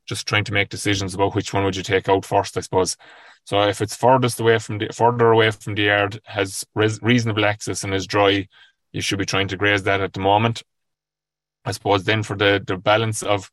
just 0.06 0.28
trying 0.28 0.46
to 0.46 0.54
make 0.54 0.70
decisions 0.70 1.14
about 1.14 1.36
which 1.36 1.54
one 1.54 1.64
would 1.66 1.76
you 1.76 1.84
take 1.84 2.08
out 2.08 2.26
first, 2.26 2.56
I 2.56 2.62
suppose. 2.62 2.96
So 3.46 3.62
if 3.64 3.82
it's 3.82 3.96
furthest 3.96 4.40
away 4.40 4.60
from 4.60 4.78
the 4.78 4.88
further 4.94 5.32
away 5.32 5.52
from 5.52 5.76
the 5.76 5.84
yard, 5.84 6.22
has 6.26 6.66
res, 6.76 7.02
reasonable 7.02 7.46
access 7.46 7.84
and 7.84 7.94
is 7.94 8.08
dry, 8.08 8.48
you 8.94 9.02
should 9.02 9.20
be 9.20 9.26
trying 9.26 9.50
to 9.50 9.58
graze 9.58 9.84
that 9.84 10.02
at 10.02 10.14
the 10.14 10.20
moment. 10.20 10.64
I 11.66 11.72
suppose 11.72 12.04
then 12.04 12.24
for 12.24 12.38
the 12.38 12.64
the 12.66 12.78
balance 12.78 13.24
of 13.24 13.52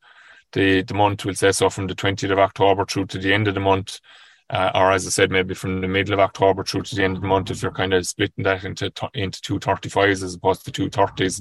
the, 0.52 0.82
the 0.82 0.94
month, 0.94 1.24
we'll 1.24 1.34
say 1.34 1.52
so 1.52 1.70
from 1.70 1.86
the 1.86 1.94
20th 1.94 2.30
of 2.30 2.38
October 2.38 2.84
through 2.84 3.06
to 3.06 3.18
the 3.18 3.32
end 3.32 3.48
of 3.48 3.54
the 3.54 3.60
month. 3.60 4.00
Uh, 4.48 4.70
or 4.74 4.90
as 4.90 5.06
I 5.06 5.10
said, 5.10 5.30
maybe 5.30 5.54
from 5.54 5.80
the 5.80 5.86
middle 5.86 6.14
of 6.14 6.20
October 6.20 6.64
through 6.64 6.82
to 6.82 6.96
the 6.96 7.04
end 7.04 7.16
of 7.16 7.22
the 7.22 7.28
month, 7.28 7.50
if 7.50 7.62
you're 7.62 7.70
kind 7.70 7.94
of 7.94 8.04
splitting 8.06 8.42
that 8.42 8.64
into 8.64 8.90
into 9.14 9.40
two 9.40 9.60
thirty 9.60 9.88
fives 9.88 10.24
as 10.24 10.34
opposed 10.34 10.64
to 10.64 10.72
two 10.72 10.90
thirties, 10.90 11.40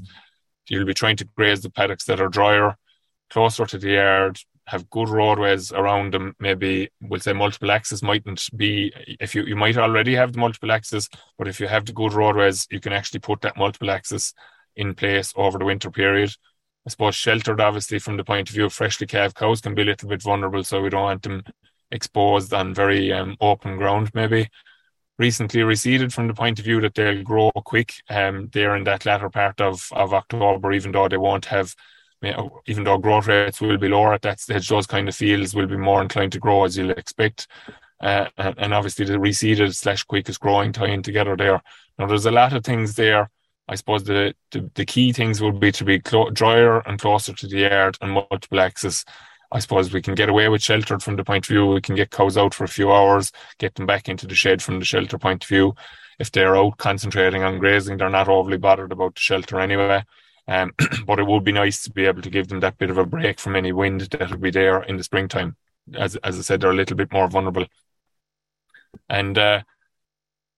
you'll 0.68 0.86
be 0.86 0.94
trying 0.94 1.16
to 1.16 1.26
graze 1.36 1.62
the 1.62 1.72
paddocks 1.72 2.06
that 2.06 2.22
are 2.22 2.30
drier, 2.30 2.76
closer 3.32 3.66
to 3.66 3.80
the 3.80 3.94
yard, 3.94 4.40
have 4.70 4.90
good 4.92 5.10
roadways 5.10 5.72
around 5.72 6.14
them. 6.14 6.36
Maybe 6.40 6.92
we'll 7.02 7.20
say 7.20 7.34
multiple 7.34 7.72
access 7.72 8.04
mightn't 8.04 8.48
be 8.56 8.94
if 9.20 9.34
you 9.34 9.44
you 9.44 9.56
might 9.56 9.78
already 9.78 10.14
have 10.14 10.34
the 10.34 10.40
multiple 10.40 10.72
access, 10.72 11.10
but 11.40 11.48
if 11.48 11.60
you 11.60 11.68
have 11.68 11.86
the 11.86 11.94
good 11.94 12.14
roadways, 12.14 12.68
you 12.70 12.80
can 12.80 12.94
actually 12.94 13.22
put 13.22 13.42
that 13.42 13.58
multiple 13.58 13.90
access 13.90 14.34
in 14.76 14.94
place 14.94 15.34
over 15.36 15.58
the 15.58 15.66
winter 15.66 15.90
period. 15.90 16.32
I 16.86 16.90
suppose 16.90 17.16
sheltered, 17.16 17.62
obviously, 17.62 18.00
from 18.00 18.18
the 18.18 18.24
point 18.24 18.50
of 18.50 18.56
view 18.56 18.66
of 18.66 18.74
freshly 18.74 19.08
calved 19.08 19.36
cows, 19.36 19.62
can 19.62 19.76
be 19.76 19.82
a 19.82 19.86
little 19.86 20.10
bit 20.10 20.24
vulnerable, 20.24 20.64
so 20.64 20.82
we 20.82 20.90
don't 20.90 21.04
want 21.04 21.24
them 21.24 21.44
exposed 21.92 22.54
on 22.54 22.74
very 22.74 23.12
um, 23.12 23.36
open 23.42 23.78
ground. 23.78 24.12
Maybe 24.14 24.50
recently 25.18 25.62
reseeded 25.62 26.14
from 26.14 26.28
the 26.28 26.34
point 26.34 26.60
of 26.60 26.66
view 26.66 26.80
that 26.82 26.96
they'll 26.96 27.24
grow 27.24 27.52
quick. 27.52 27.94
Um, 28.10 28.50
they're 28.54 28.76
in 28.76 28.86
that 28.86 29.06
latter 29.06 29.30
part 29.30 29.60
of 29.62 29.90
of 29.92 30.14
October, 30.14 30.72
even 30.72 30.92
though 30.92 31.08
they 31.08 31.18
won't 31.18 31.46
have 31.46 31.76
even 32.68 32.84
though 32.84 32.98
growth 32.98 33.28
rates 33.28 33.62
will 33.62 33.78
be 33.78 33.88
lower 33.88 34.14
at 34.14 34.22
that 34.24 34.40
stage, 34.40 34.68
those 34.68 34.88
kind 34.88 35.08
of 35.08 35.16
fields 35.16 35.56
will 35.56 35.68
be 35.68 35.78
more 35.78 36.02
inclined 36.02 36.34
to 36.34 36.40
grow 36.40 36.66
as 36.66 36.78
you'll 36.78 36.92
expect. 36.92 37.48
Uh, 38.02 38.28
and, 38.38 38.74
obviously 38.74 39.06
the 39.06 39.14
reseeded 39.14 39.76
slash 39.76 40.04
quickest 40.04 40.40
growing 40.40 40.72
tying 40.72 41.02
together 41.02 41.36
there. 41.36 41.62
Now 41.98 42.08
there's 42.08 42.26
a 42.26 42.32
lot 42.32 42.54
of 42.54 42.64
things 42.64 42.96
there. 42.96 43.30
I 43.70 43.76
suppose 43.76 44.04
the, 44.04 44.34
the, 44.50 44.70
the 44.74 44.86
key 44.86 45.14
things 45.14 45.42
would 45.42 45.60
be 45.60 45.72
to 45.74 45.86
be 45.86 46.00
clo- 46.00 46.32
drier 46.32 46.80
and 46.80 47.00
closer 47.00 47.34
to 47.34 47.48
the 47.48 47.60
yard 47.60 47.98
and 48.02 48.12
multiple 48.12 48.60
access. 48.60 49.06
I 49.52 49.60
suppose 49.60 49.94
we 49.94 50.02
can 50.02 50.16
get 50.16 50.28
away 50.28 50.50
with 50.50 50.64
sheltered 50.64 51.04
from 51.04 51.16
the 51.16 51.24
point 51.24 51.46
of 51.46 51.50
view. 51.50 51.68
We 51.68 51.82
can 51.82 51.96
get 51.96 52.10
cows 52.10 52.36
out 52.36 52.56
for 52.56 52.64
a 52.64 52.68
few 52.68 52.92
hours, 52.92 53.32
get 53.60 53.76
them 53.76 53.86
back 53.86 54.10
into 54.10 54.26
the 54.26 54.34
shed 54.34 54.64
from 54.64 54.80
the 54.80 54.86
shelter 54.86 55.20
point 55.20 55.44
of 55.44 55.48
view. 55.48 55.76
If 56.18 56.32
they're 56.32 56.58
out 56.58 56.78
concentrating 56.78 57.44
on 57.44 57.60
grazing, 57.60 57.98
they're 57.98 58.10
not 58.10 58.28
overly 58.28 58.58
bothered 58.58 58.92
about 58.92 59.16
the 59.16 59.22
shelter 59.22 59.60
anyway. 59.60 60.04
Um, 60.48 60.74
but 61.06 61.20
it 61.20 61.28
would 61.28 61.44
be 61.44 61.52
nice 61.52 61.84
to 61.84 61.92
be 61.92 62.06
able 62.06 62.24
to 62.24 62.30
give 62.32 62.48
them 62.48 62.62
that 62.62 62.80
bit 62.80 62.90
of 62.90 62.98
a 62.98 63.06
break 63.06 63.40
from 63.40 63.56
any 63.56 63.72
wind 63.72 64.02
that 64.02 64.32
would 64.32 64.42
be 64.42 64.52
there 64.52 64.82
in 64.82 64.98
the 64.98 65.04
springtime. 65.04 65.56
As 65.94 66.16
as 66.18 66.40
I 66.40 66.42
said, 66.42 66.62
they're 66.62 66.72
a 66.72 66.76
little 66.76 66.98
bit 66.98 67.14
more 67.14 67.28
vulnerable. 67.28 67.68
And 69.08 69.38
uh, 69.38 69.62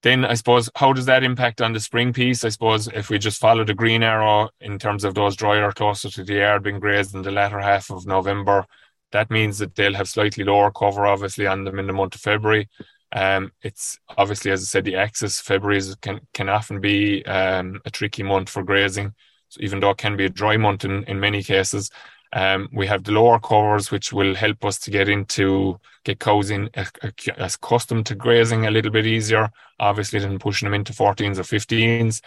then 0.02 0.24
I 0.24 0.34
suppose 0.34 0.68
how 0.74 0.92
does 0.92 1.06
that 1.06 1.22
impact 1.22 1.60
on 1.60 1.72
the 1.72 1.80
spring 1.80 2.12
piece? 2.12 2.44
I 2.44 2.48
suppose 2.48 2.88
if 2.88 3.08
we 3.08 3.18
just 3.18 3.40
follow 3.40 3.64
the 3.64 3.74
green 3.74 4.02
arrow 4.02 4.50
in 4.60 4.78
terms 4.78 5.04
of 5.04 5.14
those 5.14 5.36
drier 5.36 5.70
closer 5.72 6.10
to 6.10 6.24
the 6.24 6.38
air 6.38 6.58
being 6.58 6.80
grazed 6.80 7.14
in 7.14 7.22
the 7.22 7.30
latter 7.30 7.60
half 7.60 7.90
of 7.90 8.06
November, 8.06 8.66
that 9.12 9.30
means 9.30 9.58
that 9.58 9.74
they'll 9.74 9.94
have 9.94 10.08
slightly 10.08 10.42
lower 10.42 10.70
cover, 10.72 11.06
obviously, 11.06 11.46
on 11.46 11.64
them 11.64 11.78
in 11.78 11.86
the 11.86 11.92
month 11.92 12.14
of 12.14 12.20
February. 12.20 12.68
Um, 13.12 13.52
it's 13.62 13.98
obviously, 14.16 14.50
as 14.50 14.62
I 14.62 14.64
said, 14.64 14.84
the 14.84 14.96
axis 14.96 15.40
February 15.40 15.78
is, 15.78 15.94
can 15.96 16.20
can 16.32 16.48
often 16.48 16.80
be 16.80 17.24
um, 17.26 17.80
a 17.84 17.90
tricky 17.90 18.22
month 18.22 18.48
for 18.48 18.62
grazing. 18.62 19.14
So 19.50 19.60
even 19.60 19.80
though 19.80 19.90
it 19.90 19.98
can 19.98 20.16
be 20.16 20.24
a 20.24 20.30
dry 20.30 20.56
month 20.56 20.84
in, 20.84 21.04
in 21.04 21.20
many 21.20 21.42
cases, 21.42 21.90
um, 22.32 22.68
we 22.72 22.86
have 22.86 23.04
the 23.04 23.12
lower 23.12 23.38
covers, 23.38 23.90
which 23.90 24.12
will 24.12 24.34
help 24.34 24.64
us 24.64 24.78
to 24.80 24.90
get 24.90 25.08
into 25.08 25.78
get 26.04 26.18
cows 26.18 26.50
in 26.50 26.70
as 26.74 27.54
accustomed 27.54 28.06
to 28.06 28.14
grazing 28.14 28.66
a 28.66 28.70
little 28.70 28.90
bit 28.90 29.06
easier, 29.06 29.50
obviously, 29.78 30.18
than 30.18 30.38
pushing 30.38 30.66
them 30.66 30.74
into 30.74 30.92
14s 30.92 31.38
or 31.38 31.42
15s. 31.42 32.22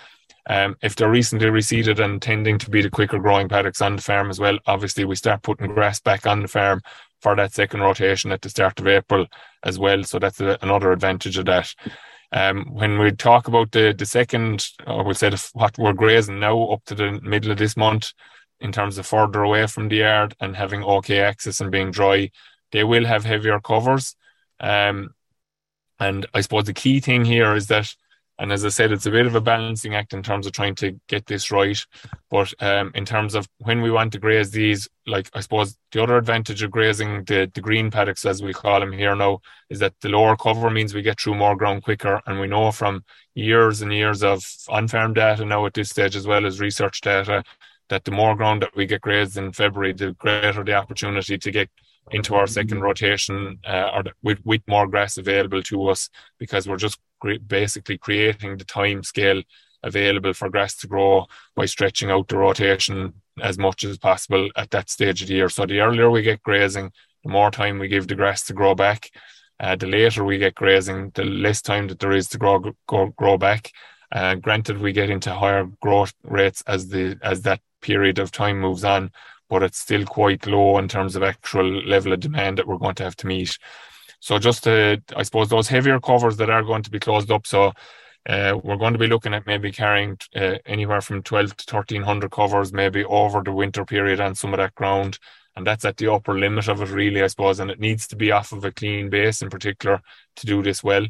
Um, 0.48 0.78
if 0.84 0.96
they're 0.96 1.10
recently 1.10 1.48
reseeded 1.48 2.00
and 2.00 2.22
tending 2.22 2.60
to 2.60 2.70
be 2.70 2.84
the 2.84 2.90
quicker 2.90 3.18
growing 3.18 3.50
paddocks 3.50 3.82
on 3.82 3.96
the 3.96 4.02
farm 4.02 4.30
as 4.30 4.40
well, 4.40 4.60
obviously 4.68 5.04
we 5.04 5.16
start 5.16 5.42
putting 5.42 5.74
grass 5.74 6.00
back 6.00 6.28
on 6.28 6.44
the 6.44 6.48
farm 6.48 6.82
for 7.20 7.36
that 7.36 7.54
second 7.54 7.82
rotation 7.82 8.32
at 8.32 8.44
the 8.44 8.50
start 8.50 8.80
of 8.80 8.88
April 8.88 9.26
as 9.64 9.80
well. 9.80 10.04
So 10.04 10.20
that's 10.20 10.40
a, 10.40 10.60
another 10.62 10.92
advantage 10.92 11.40
of 11.40 11.46
that. 11.46 11.74
Um, 12.32 12.66
when 12.72 13.00
we 13.00 13.12
talk 13.12 13.48
about 13.48 13.72
the 13.72 13.96
the 13.98 14.06
second, 14.06 14.68
or 14.86 15.04
we'll 15.04 15.16
say 15.16 15.32
what 15.54 15.78
we're 15.80 15.94
grazing 15.94 16.40
now 16.40 16.62
up 16.66 16.84
to 16.86 16.96
the 16.96 17.20
middle 17.24 17.52
of 17.52 17.58
this 17.58 17.76
month, 17.76 18.14
in 18.66 18.72
terms 18.72 18.98
of 18.98 19.08
further 19.08 19.44
away 19.44 19.68
from 19.68 19.88
the 19.88 19.98
yard 19.98 20.36
and 20.42 20.56
having 20.56 20.84
okay 20.84 21.22
access 21.22 21.62
and 21.62 21.72
being 21.72 21.92
dry, 21.92 22.32
they 22.72 22.84
will 22.84 23.06
have 23.06 23.24
heavier 23.24 23.60
covers. 23.62 24.16
Um, 24.60 25.14
and 26.00 26.26
I 26.34 26.42
suppose 26.42 26.66
the 26.66 26.74
key 26.74 27.00
thing 27.00 27.24
here 27.24 27.56
is 27.56 27.68
that 27.68 27.96
and 28.38 28.52
as 28.52 28.66
I 28.66 28.70
said, 28.70 28.92
it's 28.92 29.06
a 29.06 29.12
bit 29.12 29.28
of 29.28 29.36
a 29.36 29.42
balancing 29.42 29.96
act 29.96 30.14
in 30.14 30.22
terms 30.22 30.46
of 30.46 30.52
trying 30.52 30.76
to 30.76 31.00
get 31.08 31.26
this 31.26 31.52
right. 31.52 31.80
But 32.30 32.54
um, 32.60 32.92
in 32.94 33.06
terms 33.06 33.34
of 33.34 33.48
when 33.60 33.82
we 33.82 33.92
want 33.92 34.12
to 34.12 34.20
graze 34.20 34.52
these, 34.52 34.90
like 35.08 35.30
I 35.34 35.40
suppose 35.40 35.78
the 35.94 36.04
other 36.04 36.18
advantage 36.18 36.62
of 36.62 36.72
grazing 36.72 37.24
the, 37.24 37.50
the 37.54 37.62
green 37.62 37.90
paddocks, 37.90 38.26
as 38.26 38.44
we 38.44 38.52
call 38.52 38.82
them 38.82 38.92
here 38.92 39.16
now, 39.16 39.40
is 39.70 39.80
that 39.80 39.94
the 40.02 40.10
lower 40.10 40.36
cover 40.36 40.70
means 40.70 40.94
we 40.94 41.02
get 41.02 41.20
through 41.20 41.36
more 41.36 41.56
ground 41.56 41.84
quicker. 41.84 42.22
And 42.26 42.40
we 42.40 42.48
know 42.48 42.72
from 42.72 43.06
years 43.36 43.82
and 43.82 43.94
years 43.94 44.22
of 44.22 44.46
on 44.68 44.90
farm 44.90 45.14
data 45.14 45.46
now 45.46 45.66
at 45.66 45.74
this 45.74 45.92
stage, 45.92 46.18
as 46.18 46.28
well 46.28 46.46
as 46.46 46.60
research 46.60 47.00
data, 47.00 47.42
that 47.90 48.04
the 48.06 48.12
more 48.12 48.36
ground 48.36 48.62
that 48.62 48.76
we 48.76 48.86
get 48.86 49.02
grazed 49.02 49.38
in 49.38 49.52
February, 49.52 49.94
the 49.94 50.14
greater 50.14 50.64
the 50.64 50.74
opportunity 50.74 51.38
to 51.38 51.52
get 51.52 51.70
into 52.12 52.36
our 52.36 52.48
second 52.48 52.82
rotation 52.82 53.60
uh, 53.68 53.90
or 53.94 54.04
with, 54.22 54.40
with 54.46 54.62
more 54.68 54.88
grass 54.88 55.18
available 55.18 55.62
to 55.64 55.88
us 55.90 56.10
because 56.38 56.68
we're 56.68 56.78
just 56.78 57.00
basically 57.48 57.98
creating 57.98 58.58
the 58.58 58.66
time 58.66 59.02
scale 59.02 59.42
available 59.84 60.34
for 60.34 60.50
grass 60.50 60.76
to 60.76 60.88
grow 60.88 61.26
by 61.56 61.66
stretching 61.66 62.12
out 62.12 62.28
the 62.28 62.38
rotation 62.38 63.14
as 63.42 63.58
much 63.58 63.84
as 63.84 63.98
possible 63.98 64.50
at 64.56 64.72
that 64.72 64.90
stage 64.90 65.22
of 65.22 65.28
the 65.28 65.36
year. 65.36 65.50
So 65.50 65.66
the 65.66 65.80
earlier 65.80 66.10
we 66.10 66.22
get 66.22 66.44
grazing, 66.44 66.92
the 67.24 67.32
more 67.32 67.52
time 67.52 67.80
we 67.80 67.88
give 67.88 68.08
the 68.08 68.16
grass 68.16 68.44
to 68.46 68.54
grow 68.54 68.76
back. 68.76 69.10
Uh, 69.60 69.76
the 69.76 69.88
later 69.88 70.24
we 70.24 70.38
get 70.38 70.56
grazing, 70.56 71.12
the 71.16 71.24
less 71.24 71.62
time 71.62 71.88
that 71.88 72.00
there 72.00 72.12
is 72.12 72.28
to 72.28 72.38
grow 72.38 72.74
grow, 72.88 73.08
grow 73.18 73.38
back. 73.38 73.72
Uh, 74.12 74.36
granted, 74.36 74.80
we 74.80 74.92
get 74.92 75.10
into 75.10 75.34
higher 75.34 75.66
growth 75.82 76.14
rates 76.24 76.64
as 76.68 76.88
the 76.90 77.18
as 77.22 77.42
that 77.42 77.62
period 77.82 78.20
of 78.20 78.32
time 78.32 78.60
moves 78.60 78.84
on, 78.84 79.12
but 79.50 79.64
it's 79.64 79.80
still 79.80 80.06
quite 80.06 80.46
low 80.48 80.78
in 80.78 80.88
terms 80.88 81.16
of 81.16 81.24
actual 81.24 81.66
level 81.84 82.14
of 82.14 82.20
demand 82.20 82.58
that 82.58 82.68
we're 82.68 82.78
going 82.78 82.96
to 82.96 83.04
have 83.04 83.16
to 83.16 83.28
meet. 83.28 83.58
So 84.20 84.40
just 84.40 84.64
to, 84.64 85.02
I 85.16 85.24
suppose 85.24 85.50
those 85.50 85.68
heavier 85.68 86.00
covers 86.00 86.38
that 86.38 86.50
are 86.50 86.64
going 86.64 86.84
to 86.84 86.90
be 86.90 87.00
closed 87.00 87.30
up. 87.30 87.46
So 87.46 87.74
uh, 88.28 88.58
we're 88.64 88.78
going 88.78 88.94
to 88.94 89.00
be 89.00 89.08
looking 89.08 89.36
at 89.36 89.46
maybe 89.46 89.72
carrying 89.72 90.18
uh, 90.36 90.56
anywhere 90.66 91.02
from 91.02 91.22
12 91.22 91.56
to 91.58 91.76
1300 91.76 92.32
covers 92.32 92.74
maybe 92.74 93.04
over 93.06 93.42
the 93.44 93.52
winter 93.52 93.86
period 93.86 94.20
on 94.20 94.34
some 94.34 94.54
of 94.54 94.58
that 94.58 94.74
ground. 94.74 95.20
And 95.56 95.66
that's 95.66 95.86
at 95.86 95.98
the 95.98 96.12
upper 96.12 96.38
limit 96.38 96.68
of 96.68 96.82
it, 96.82 96.90
really, 96.90 97.22
I 97.22 97.28
suppose. 97.28 97.60
And 97.60 97.70
it 97.70 97.80
needs 97.80 98.08
to 98.08 98.16
be 98.16 98.32
off 98.32 98.52
of 98.52 98.66
a 98.66 98.72
clean 98.72 99.10
base 99.10 99.42
in 99.44 99.50
particular 99.50 100.02
to 100.38 100.46
do 100.46 100.64
this 100.64 100.84
well. 100.84 101.06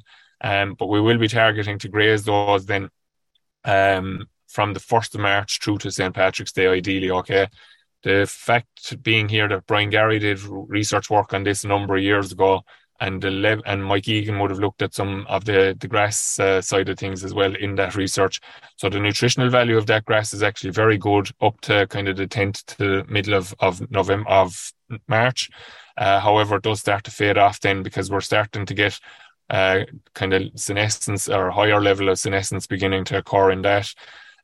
Um, 0.45 0.75
but 0.75 0.87
we 0.87 1.01
will 1.01 1.17
be 1.17 1.27
targeting 1.27 1.79
to 1.79 1.89
graze 1.89 2.23
those 2.23 2.67
then 2.67 2.89
um, 3.63 4.27
from 4.47 4.73
the 4.73 4.79
1st 4.79 5.15
of 5.15 5.21
March 5.21 5.59
through 5.59 5.79
to 5.79 5.91
St. 5.91 6.13
Patrick's 6.13 6.51
Day, 6.51 6.67
ideally, 6.67 7.09
okay? 7.09 7.47
The 8.03 8.27
fact 8.29 9.01
being 9.01 9.27
here 9.27 9.47
that 9.47 9.65
Brian 9.65 9.89
Garry 9.89 10.19
did 10.19 10.39
research 10.43 11.09
work 11.09 11.33
on 11.33 11.43
this 11.43 11.63
a 11.63 11.67
number 11.67 11.95
of 11.97 12.03
years 12.03 12.31
ago 12.31 12.61
and 12.99 13.21
the 13.21 13.31
lev- 13.31 13.61
and 13.65 13.83
Mike 13.83 14.07
Egan 14.07 14.39
would 14.39 14.51
have 14.51 14.59
looked 14.59 14.81
at 14.81 14.93
some 14.93 15.25
of 15.27 15.45
the 15.45 15.75
the 15.79 15.87
grass 15.87 16.39
uh, 16.39 16.61
side 16.61 16.87
of 16.89 16.97
things 16.97 17.23
as 17.23 17.33
well 17.33 17.53
in 17.55 17.75
that 17.75 17.95
research. 17.95 18.39
So 18.77 18.89
the 18.89 18.99
nutritional 18.99 19.49
value 19.49 19.77
of 19.77 19.87
that 19.87 20.05
grass 20.05 20.33
is 20.33 20.43
actually 20.43 20.71
very 20.71 20.97
good 20.97 21.29
up 21.41 21.59
to 21.61 21.87
kind 21.87 22.07
of 22.07 22.17
the 22.17 22.27
10th 22.27 22.63
to 22.65 22.77
the 22.77 23.05
middle 23.09 23.33
of 23.33 23.53
of 23.59 23.89
November 23.91 24.29
of 24.29 24.71
March. 25.07 25.49
Uh, 25.97 26.19
however, 26.19 26.57
it 26.57 26.63
does 26.63 26.81
start 26.81 27.03
to 27.05 27.11
fade 27.11 27.37
off 27.37 27.59
then 27.59 27.81
because 27.81 28.11
we're 28.11 28.21
starting 28.21 28.65
to 28.65 28.73
get 28.73 28.99
uh, 29.55 29.85
kind 30.13 30.33
of 30.33 30.43
senescence 30.55 31.29
or 31.29 31.49
higher 31.49 31.79
level 31.79 32.09
of 32.09 32.19
senescence 32.19 32.67
beginning 32.67 33.05
to 33.05 33.17
occur 33.17 33.51
in 33.51 33.61
that. 33.61 33.87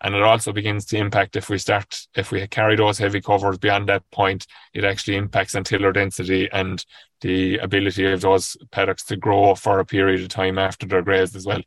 And 0.03 0.15
it 0.15 0.23
also 0.23 0.53
begins 0.53 0.85
to 0.85 0.97
impact 0.97 1.35
if 1.35 1.49
we 1.49 1.57
start 1.57 2.07
if 2.15 2.31
we 2.31 2.47
carry 2.47 2.77
those 2.77 2.97
heavy 2.97 3.19
covers 3.19 3.57
beyond 3.57 3.89
that 3.89 4.09
point 4.11 4.47
it 4.73 4.85
actually 4.85 5.17
impacts 5.17 5.53
on 5.53 5.63
tiller 5.63 5.91
density 5.91 6.49
and 6.53 6.85
the 7.19 7.57
ability 7.57 8.05
of 8.05 8.21
those 8.21 8.55
paddocks 8.71 9.03
to 9.03 9.17
grow 9.17 9.53
for 9.53 9.79
a 9.79 9.85
period 9.85 10.21
of 10.21 10.29
time 10.29 10.57
after 10.57 10.87
they're 10.87 11.01
grazed 11.01 11.35
as 11.35 11.45
well. 11.45 11.61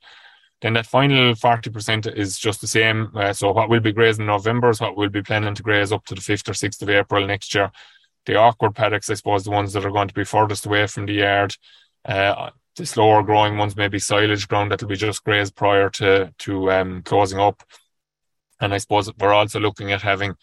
Then 0.62 0.72
that 0.72 0.86
final 0.86 1.34
40% 1.34 2.16
is 2.16 2.38
just 2.38 2.62
the 2.62 2.66
same. 2.66 3.10
Uh, 3.14 3.34
so 3.34 3.52
what 3.52 3.68
we'll 3.68 3.80
be 3.80 3.92
grazed 3.92 4.20
in 4.20 4.26
november 4.26 4.70
is 4.70 4.80
what 4.80 4.96
we'll 4.96 5.10
be 5.10 5.22
planning 5.22 5.54
to 5.54 5.62
graze 5.62 5.92
up 5.92 6.06
to 6.06 6.14
the 6.14 6.22
5th 6.22 6.48
or 6.48 6.54
6th 6.54 6.82
of 6.82 6.88
april 6.88 7.26
next 7.26 7.54
year. 7.54 7.70
The 8.24 8.36
awkward 8.36 8.74
paddocks 8.74 9.10
i 9.10 9.14
suppose 9.14 9.44
the 9.44 9.50
ones 9.50 9.74
that 9.74 9.84
are 9.84 9.96
going 9.98 10.08
to 10.08 10.20
be 10.22 10.24
furthest 10.24 10.64
away 10.64 10.86
from 10.86 11.04
the 11.06 11.18
yard 11.24 11.54
uh, 12.06 12.50
the 12.76 12.86
slower 12.86 13.22
growing 13.22 13.56
ones 13.56 13.76
maybe 13.76 13.98
silage 13.98 14.48
ground 14.48 14.70
that'll 14.70 14.88
be 14.88 14.96
just 14.96 15.24
grazed 15.24 15.54
prior 15.54 15.88
to 15.90 16.32
to 16.38 16.70
um, 16.70 17.02
closing 17.02 17.38
up 17.38 17.62
and 18.60 18.72
I 18.72 18.78
suppose 18.78 19.12
we're 19.18 19.32
also 19.32 19.60
looking 19.60 19.92
at 19.92 20.02
having 20.02 20.34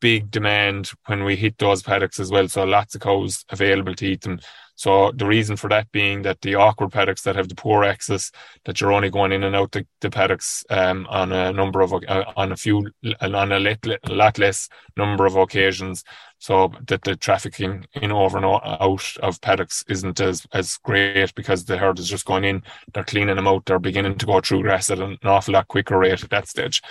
big 0.00 0.30
demand 0.30 0.90
when 1.06 1.24
we 1.24 1.36
hit 1.36 1.58
those 1.58 1.82
paddocks 1.82 2.18
as 2.18 2.30
well. 2.30 2.48
So 2.48 2.64
lots 2.64 2.94
of 2.94 3.02
cows 3.02 3.44
available 3.50 3.94
to 3.94 4.06
eat 4.06 4.22
them. 4.22 4.40
So 4.74 5.12
the 5.12 5.26
reason 5.26 5.56
for 5.56 5.68
that 5.68 5.92
being 5.92 6.22
that 6.22 6.40
the 6.40 6.54
awkward 6.54 6.90
paddocks 6.90 7.22
that 7.22 7.36
have 7.36 7.50
the 7.50 7.54
poor 7.54 7.84
access, 7.84 8.32
that 8.64 8.80
you're 8.80 8.92
only 8.92 9.10
going 9.10 9.32
in 9.32 9.44
and 9.44 9.54
out 9.54 9.72
the, 9.72 9.86
the 10.00 10.08
paddocks 10.08 10.64
um, 10.70 11.06
on 11.10 11.32
a 11.32 11.52
number 11.52 11.82
of 11.82 11.92
uh, 11.92 12.24
on 12.34 12.52
a 12.52 12.56
few 12.56 12.90
on 13.20 13.52
a 13.52 13.58
lot, 13.58 13.86
lot 14.08 14.38
less 14.38 14.70
number 14.96 15.26
of 15.26 15.36
occasions, 15.36 16.02
so 16.40 16.72
that 16.86 17.02
the 17.02 17.14
trafficking 17.14 17.86
in 17.92 18.10
over 18.10 18.38
and 18.38 18.46
out 18.46 19.16
of 19.22 19.40
paddocks 19.42 19.84
isn't 19.88 20.18
as 20.20 20.46
as 20.52 20.78
great 20.78 21.34
because 21.34 21.66
the 21.66 21.76
herd 21.76 21.98
is 21.98 22.08
just 22.08 22.24
going 22.24 22.44
in, 22.44 22.62
they're 22.92 23.04
cleaning 23.04 23.36
them 23.36 23.46
out, 23.46 23.66
they're 23.66 23.78
beginning 23.78 24.16
to 24.16 24.26
go 24.26 24.40
through 24.40 24.62
grass 24.62 24.90
at 24.90 24.98
an 24.98 25.18
awful 25.22 25.52
lot 25.52 25.68
quicker 25.68 25.98
rate 25.98 26.24
at 26.24 26.30
that 26.30 26.48
stage. 26.48 26.82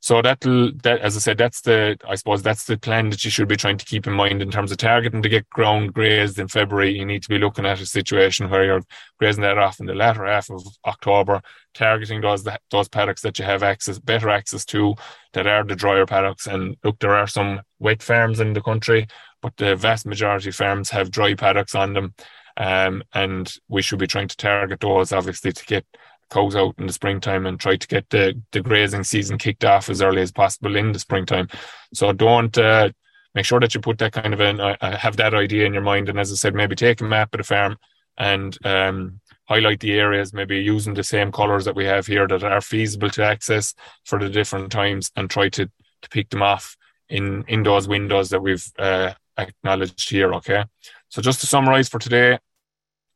So 0.00 0.22
that'll 0.22 0.70
that 0.84 1.00
as 1.00 1.16
I 1.16 1.20
said, 1.20 1.38
that's 1.38 1.60
the 1.62 1.96
I 2.08 2.14
suppose 2.14 2.42
that's 2.42 2.64
the 2.64 2.78
plan 2.78 3.10
that 3.10 3.24
you 3.24 3.30
should 3.30 3.48
be 3.48 3.56
trying 3.56 3.78
to 3.78 3.84
keep 3.84 4.06
in 4.06 4.12
mind 4.12 4.40
in 4.40 4.50
terms 4.50 4.70
of 4.70 4.78
targeting 4.78 5.22
to 5.22 5.28
get 5.28 5.50
ground 5.50 5.92
grazed 5.92 6.38
in 6.38 6.46
February. 6.46 6.96
You 6.96 7.04
need 7.04 7.22
to 7.24 7.28
be 7.28 7.38
looking 7.38 7.66
at 7.66 7.80
a 7.80 7.86
situation 7.86 8.48
where 8.48 8.64
you're 8.64 8.82
grazing 9.18 9.42
that 9.42 9.58
off 9.58 9.80
in 9.80 9.86
the 9.86 9.94
latter 9.94 10.24
half 10.24 10.50
of 10.50 10.64
October, 10.86 11.42
targeting 11.74 12.20
those 12.20 12.46
those 12.70 12.88
paddocks 12.88 13.22
that 13.22 13.38
you 13.38 13.44
have 13.44 13.64
access 13.64 13.98
better 13.98 14.28
access 14.28 14.64
to 14.66 14.94
that 15.32 15.48
are 15.48 15.64
the 15.64 15.74
drier 15.74 16.06
paddocks. 16.06 16.46
And 16.46 16.76
look, 16.84 17.00
there 17.00 17.16
are 17.16 17.26
some 17.26 17.60
wet 17.80 18.02
farms 18.02 18.38
in 18.38 18.52
the 18.52 18.62
country, 18.62 19.08
but 19.42 19.56
the 19.56 19.74
vast 19.74 20.06
majority 20.06 20.50
of 20.50 20.54
farms 20.54 20.90
have 20.90 21.10
dry 21.10 21.34
paddocks 21.34 21.74
on 21.74 21.94
them. 21.94 22.14
Um, 22.56 23.02
and 23.14 23.52
we 23.68 23.82
should 23.82 24.00
be 24.00 24.08
trying 24.08 24.28
to 24.28 24.36
target 24.36 24.80
those 24.80 25.12
obviously 25.12 25.52
to 25.52 25.64
get 25.64 25.86
cows 26.30 26.56
out 26.56 26.74
in 26.78 26.86
the 26.86 26.92
springtime 26.92 27.46
and 27.46 27.58
try 27.58 27.76
to 27.76 27.86
get 27.86 28.08
the, 28.10 28.40
the 28.52 28.60
grazing 28.60 29.04
season 29.04 29.38
kicked 29.38 29.64
off 29.64 29.88
as 29.88 30.02
early 30.02 30.22
as 30.22 30.32
possible 30.32 30.76
in 30.76 30.92
the 30.92 30.98
springtime. 30.98 31.48
So 31.94 32.12
don't 32.12 32.56
uh, 32.58 32.90
make 33.34 33.44
sure 33.44 33.60
that 33.60 33.74
you 33.74 33.80
put 33.80 33.98
that 33.98 34.12
kind 34.12 34.34
of 34.34 34.40
an 34.40 34.60
uh, 34.60 34.76
uh, 34.80 34.96
have 34.96 35.16
that 35.16 35.34
idea 35.34 35.66
in 35.66 35.72
your 35.72 35.82
mind. 35.82 36.08
And 36.08 36.18
as 36.18 36.32
I 36.32 36.34
said, 36.34 36.54
maybe 36.54 36.76
take 36.76 37.00
a 37.00 37.04
map 37.04 37.34
of 37.34 37.38
the 37.38 37.44
farm 37.44 37.76
and 38.16 38.58
um, 38.66 39.20
highlight 39.48 39.80
the 39.80 39.94
areas, 39.94 40.32
maybe 40.32 40.58
using 40.58 40.94
the 40.94 41.04
same 41.04 41.32
colors 41.32 41.64
that 41.64 41.76
we 41.76 41.84
have 41.84 42.06
here 42.06 42.26
that 42.26 42.44
are 42.44 42.60
feasible 42.60 43.10
to 43.10 43.24
access 43.24 43.74
for 44.04 44.18
the 44.18 44.28
different 44.28 44.70
times 44.70 45.10
and 45.16 45.30
try 45.30 45.48
to, 45.48 45.66
to 46.02 46.08
pick 46.10 46.28
them 46.30 46.42
off 46.42 46.76
in, 47.08 47.44
in 47.48 47.62
those 47.62 47.88
windows 47.88 48.28
that 48.30 48.42
we've 48.42 48.66
uh, 48.78 49.12
acknowledged 49.38 50.10
here. 50.10 50.34
Okay. 50.34 50.64
So 51.08 51.22
just 51.22 51.40
to 51.40 51.46
summarize 51.46 51.88
for 51.88 51.98
today, 51.98 52.38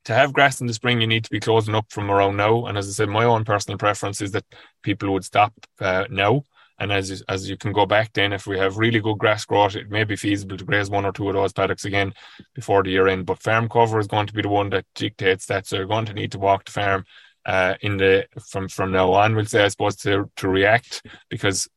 to 0.04 0.14
have 0.14 0.32
grass 0.32 0.60
in 0.60 0.66
the 0.66 0.74
spring, 0.74 1.00
you 1.00 1.06
need 1.06 1.24
to 1.24 1.30
be 1.30 1.40
closing 1.40 1.74
up 1.74 1.86
from 1.90 2.10
around 2.10 2.36
now. 2.36 2.66
And 2.66 2.76
as 2.76 2.88
I 2.88 2.92
said, 2.92 3.08
my 3.08 3.24
own 3.24 3.44
personal 3.44 3.78
preference 3.78 4.20
is 4.20 4.32
that 4.32 4.44
people 4.82 5.12
would 5.12 5.24
stop 5.24 5.52
uh, 5.80 6.06
now. 6.10 6.44
And 6.78 6.90
as 6.90 7.22
as 7.28 7.48
you 7.48 7.56
can 7.56 7.72
go 7.72 7.86
back, 7.86 8.12
then 8.12 8.32
if 8.32 8.46
we 8.46 8.58
have 8.58 8.76
really 8.76 8.98
good 8.98 9.18
grass 9.18 9.44
growth, 9.44 9.76
it 9.76 9.90
may 9.90 10.02
be 10.02 10.16
feasible 10.16 10.56
to 10.56 10.64
graze 10.64 10.90
one 10.90 11.04
or 11.04 11.12
two 11.12 11.28
of 11.28 11.34
those 11.34 11.52
paddocks 11.52 11.84
again 11.84 12.12
before 12.54 12.82
the 12.82 12.90
year 12.90 13.06
end. 13.06 13.26
But 13.26 13.42
farm 13.42 13.68
cover 13.68 14.00
is 14.00 14.08
going 14.08 14.26
to 14.26 14.32
be 14.32 14.42
the 14.42 14.48
one 14.48 14.70
that 14.70 14.84
dictates 14.96 15.46
that. 15.46 15.66
So 15.66 15.76
you're 15.76 15.86
going 15.86 16.06
to 16.06 16.14
need 16.14 16.32
to 16.32 16.40
walk 16.40 16.64
the 16.64 16.72
farm 16.72 17.04
uh, 17.46 17.74
in 17.82 17.98
the 17.98 18.26
from 18.48 18.68
from 18.68 18.90
now 18.90 19.12
on. 19.12 19.36
We'll 19.36 19.44
say, 19.44 19.64
I 19.64 19.68
suppose, 19.68 19.94
to 19.96 20.28
to 20.36 20.48
react 20.48 21.06
because 21.28 21.68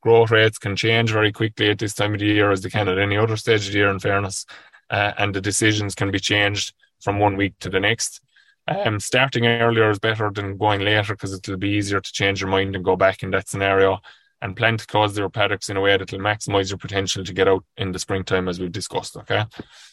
growth 0.00 0.30
rates 0.30 0.58
can 0.58 0.76
change 0.76 1.10
very 1.10 1.32
quickly 1.32 1.70
at 1.70 1.78
this 1.78 1.94
time 1.94 2.14
of 2.14 2.20
the 2.20 2.26
year, 2.26 2.52
as 2.52 2.60
they 2.60 2.70
can 2.70 2.88
at 2.88 2.98
any 2.98 3.16
other 3.16 3.36
stage 3.36 3.66
of 3.66 3.72
the 3.72 3.78
year. 3.78 3.90
In 3.90 3.98
fairness, 3.98 4.46
uh, 4.90 5.12
and 5.18 5.34
the 5.34 5.40
decisions 5.40 5.96
can 5.96 6.12
be 6.12 6.20
changed 6.20 6.72
from 7.00 7.18
one 7.18 7.36
week 7.36 7.54
to 7.60 7.70
the 7.70 7.80
next. 7.80 8.20
Um, 8.68 8.98
starting 8.98 9.46
earlier 9.46 9.90
is 9.90 10.00
better 10.00 10.30
than 10.30 10.56
going 10.56 10.80
later 10.80 11.14
because 11.14 11.32
it'll 11.32 11.56
be 11.56 11.70
easier 11.70 12.00
to 12.00 12.12
change 12.12 12.40
your 12.40 12.50
mind 12.50 12.74
and 12.74 12.84
go 12.84 12.96
back 12.96 13.22
in 13.22 13.30
that 13.30 13.48
scenario 13.48 14.00
and 14.42 14.56
plan 14.56 14.76
to 14.76 14.86
close 14.86 15.14
their 15.14 15.28
paddocks 15.28 15.68
in 15.68 15.76
a 15.76 15.80
way 15.80 15.96
that 15.96 16.10
will 16.10 16.18
maximize 16.18 16.68
your 16.68 16.78
potential 16.78 17.24
to 17.24 17.32
get 17.32 17.48
out 17.48 17.64
in 17.76 17.92
the 17.92 17.98
springtime 17.98 18.48
as 18.48 18.58
we've 18.58 18.72
discussed. 18.72 19.16
Okay. 19.16 19.44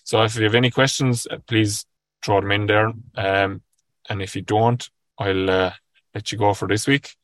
So 0.04 0.24
if 0.24 0.36
you 0.36 0.44
have 0.44 0.56
any 0.56 0.72
questions, 0.72 1.28
uh, 1.30 1.38
please 1.48 1.86
throw 2.24 2.42
them 2.42 2.52
in 2.52 2.66
there. 2.66 2.92
Um, 3.16 3.62
and 4.10 4.22
if 4.22 4.36
you 4.36 4.42
don't, 4.42 4.90
I'll 5.20 5.50
uh, 5.50 5.72
let 6.16 6.32
you 6.32 6.38
go 6.38 6.54
for 6.54 6.68
this 6.68 6.88
week. 6.88 7.16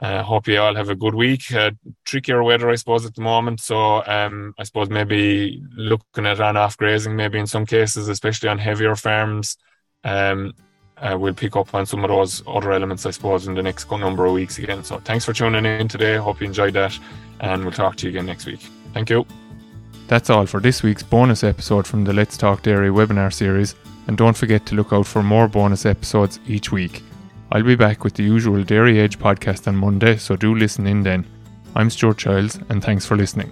I 0.00 0.14
uh, 0.14 0.22
hope 0.22 0.46
you 0.46 0.60
all 0.60 0.76
have 0.76 0.90
a 0.90 0.94
good 0.94 1.14
week. 1.14 1.52
Uh, 1.52 1.72
trickier 2.04 2.42
weather, 2.44 2.70
I 2.70 2.76
suppose, 2.76 3.04
at 3.04 3.14
the 3.14 3.20
moment. 3.22 3.60
So 3.60 4.04
um, 4.06 4.54
I 4.56 4.62
suppose 4.62 4.90
maybe 4.90 5.62
looking 5.76 6.24
at 6.24 6.40
on-off 6.40 6.76
grazing, 6.76 7.16
maybe 7.16 7.38
in 7.38 7.48
some 7.48 7.66
cases, 7.66 8.08
especially 8.08 8.48
on 8.48 8.58
heavier 8.58 8.94
farms, 8.94 9.56
um, 10.04 10.52
uh, 10.98 11.16
we'll 11.18 11.34
pick 11.34 11.56
up 11.56 11.74
on 11.74 11.84
some 11.84 12.04
of 12.04 12.10
those 12.10 12.42
other 12.46 12.72
elements, 12.72 13.06
I 13.06 13.10
suppose, 13.10 13.48
in 13.48 13.54
the 13.54 13.62
next 13.62 13.90
number 13.90 14.24
of 14.24 14.32
weeks 14.32 14.58
again. 14.58 14.84
So 14.84 14.98
thanks 15.00 15.24
for 15.24 15.32
tuning 15.32 15.64
in 15.64 15.88
today. 15.88 16.16
Hope 16.16 16.40
you 16.40 16.46
enjoyed 16.46 16.74
that, 16.74 16.96
and 17.40 17.62
we'll 17.62 17.72
talk 17.72 17.96
to 17.96 18.06
you 18.06 18.10
again 18.10 18.26
next 18.26 18.46
week. 18.46 18.60
Thank 18.94 19.10
you. 19.10 19.26
That's 20.06 20.30
all 20.30 20.46
for 20.46 20.60
this 20.60 20.82
week's 20.82 21.02
bonus 21.02 21.44
episode 21.44 21.86
from 21.86 22.04
the 22.04 22.12
Let's 22.12 22.36
Talk 22.36 22.62
Dairy 22.62 22.88
webinar 22.88 23.32
series, 23.32 23.74
and 24.06 24.16
don't 24.16 24.36
forget 24.36 24.64
to 24.66 24.74
look 24.74 24.92
out 24.92 25.06
for 25.06 25.22
more 25.22 25.48
bonus 25.48 25.84
episodes 25.84 26.40
each 26.46 26.72
week. 26.72 27.02
I'll 27.50 27.62
be 27.62 27.76
back 27.76 28.04
with 28.04 28.14
the 28.14 28.22
usual 28.22 28.62
Dairy 28.62 29.00
Edge 29.00 29.18
podcast 29.18 29.66
on 29.68 29.76
Monday, 29.76 30.18
so 30.18 30.36
do 30.36 30.54
listen 30.54 30.86
in 30.86 31.02
then. 31.02 31.26
I'm 31.74 31.88
Stuart 31.88 32.18
Childs, 32.18 32.58
and 32.68 32.84
thanks 32.84 33.06
for 33.06 33.16
listening. 33.16 33.50